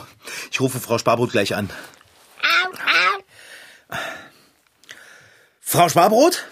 Ich 0.52 0.60
rufe 0.60 0.78
Frau 0.78 0.98
Sparbrot 0.98 1.32
gleich 1.32 1.56
an. 1.56 1.68
Frau 5.70 5.90
Sparbrot? 5.90 6.46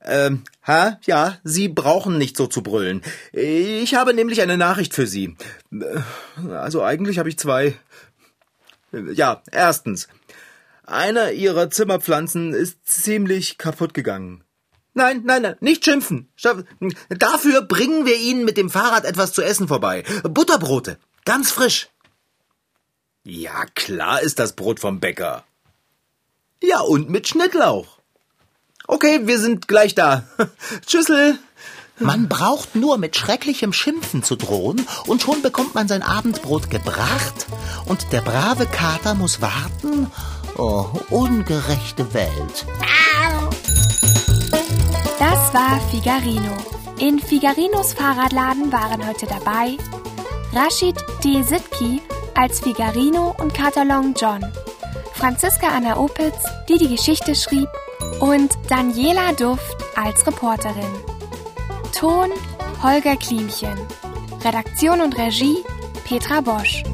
Ähm, 0.00 0.42
ha? 0.66 0.98
Ja, 1.04 1.38
Sie 1.44 1.68
brauchen 1.68 2.18
nicht 2.18 2.36
so 2.36 2.48
zu 2.48 2.60
brüllen. 2.60 3.00
Ich 3.32 3.94
habe 3.94 4.14
nämlich 4.14 4.42
eine 4.42 4.58
Nachricht 4.58 4.94
für 4.94 5.06
Sie. 5.06 5.36
Also 6.50 6.82
eigentlich 6.82 7.20
habe 7.20 7.28
ich 7.28 7.38
zwei. 7.38 7.78
Ja, 8.90 9.44
erstens. 9.52 10.08
Einer 10.84 11.30
Ihrer 11.30 11.70
Zimmerpflanzen 11.70 12.52
ist 12.52 12.84
ziemlich 12.84 13.58
kaputt 13.58 13.94
gegangen. 13.94 14.42
Nein, 14.92 15.22
nein, 15.24 15.42
nein, 15.42 15.56
nicht 15.60 15.84
schimpfen. 15.84 16.28
Dafür 17.10 17.62
bringen 17.62 18.06
wir 18.06 18.16
Ihnen 18.16 18.44
mit 18.44 18.56
dem 18.56 18.70
Fahrrad 18.70 19.04
etwas 19.04 19.32
zu 19.32 19.42
essen 19.42 19.68
vorbei. 19.68 20.02
Butterbrote, 20.24 20.98
ganz 21.24 21.52
frisch. 21.52 21.90
Ja, 23.22 23.66
klar 23.76 24.20
ist 24.20 24.40
das 24.40 24.54
Brot 24.54 24.80
vom 24.80 24.98
Bäcker. 24.98 25.44
Ja, 26.60 26.80
und 26.80 27.08
mit 27.08 27.28
Schnittlauch. 27.28 28.01
Okay, 28.92 29.20
wir 29.24 29.38
sind 29.38 29.68
gleich 29.68 29.94
da. 29.94 30.24
Tschüssel. 30.86 31.38
Man 31.98 32.28
braucht 32.28 32.74
nur 32.74 32.98
mit 32.98 33.16
schrecklichem 33.16 33.72
Schimpfen 33.72 34.22
zu 34.22 34.36
drohen 34.36 34.86
und 35.06 35.22
schon 35.22 35.40
bekommt 35.40 35.74
man 35.74 35.88
sein 35.88 36.02
Abendbrot 36.02 36.68
gebracht 36.68 37.46
und 37.86 38.12
der 38.12 38.20
brave 38.20 38.66
Kater 38.66 39.14
muss 39.14 39.40
warten. 39.40 40.10
Oh, 40.58 40.88
ungerechte 41.08 42.12
Welt. 42.12 42.66
Das 45.18 45.54
war 45.54 45.80
Figarino. 45.90 46.54
In 46.98 47.18
Figarinos 47.18 47.94
Fahrradladen 47.94 48.70
waren 48.72 49.08
heute 49.08 49.24
dabei 49.24 49.78
Rashid 50.52 50.96
D. 51.24 51.42
Sitki 51.42 52.02
als 52.34 52.60
Figarino 52.60 53.34
und 53.38 53.54
Katalon 53.54 54.12
John, 54.20 54.44
Franziska 55.14 55.68
Anna 55.68 55.96
Opitz, 55.96 56.44
die 56.68 56.76
die 56.76 56.88
Geschichte 56.88 57.34
schrieb, 57.34 57.68
und 58.22 58.56
Daniela 58.68 59.32
Duft 59.32 59.76
als 59.96 60.24
Reporterin. 60.24 60.92
Ton 61.92 62.30
Holger 62.80 63.16
Klimchen. 63.16 63.76
Redaktion 64.44 65.00
und 65.00 65.18
Regie 65.18 65.64
Petra 66.04 66.40
Bosch. 66.40 66.84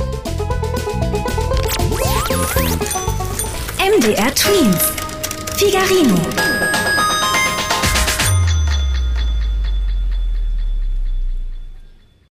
MDR 3.79 4.35
Twins. 4.35 4.93
Figarino. 5.59 6.68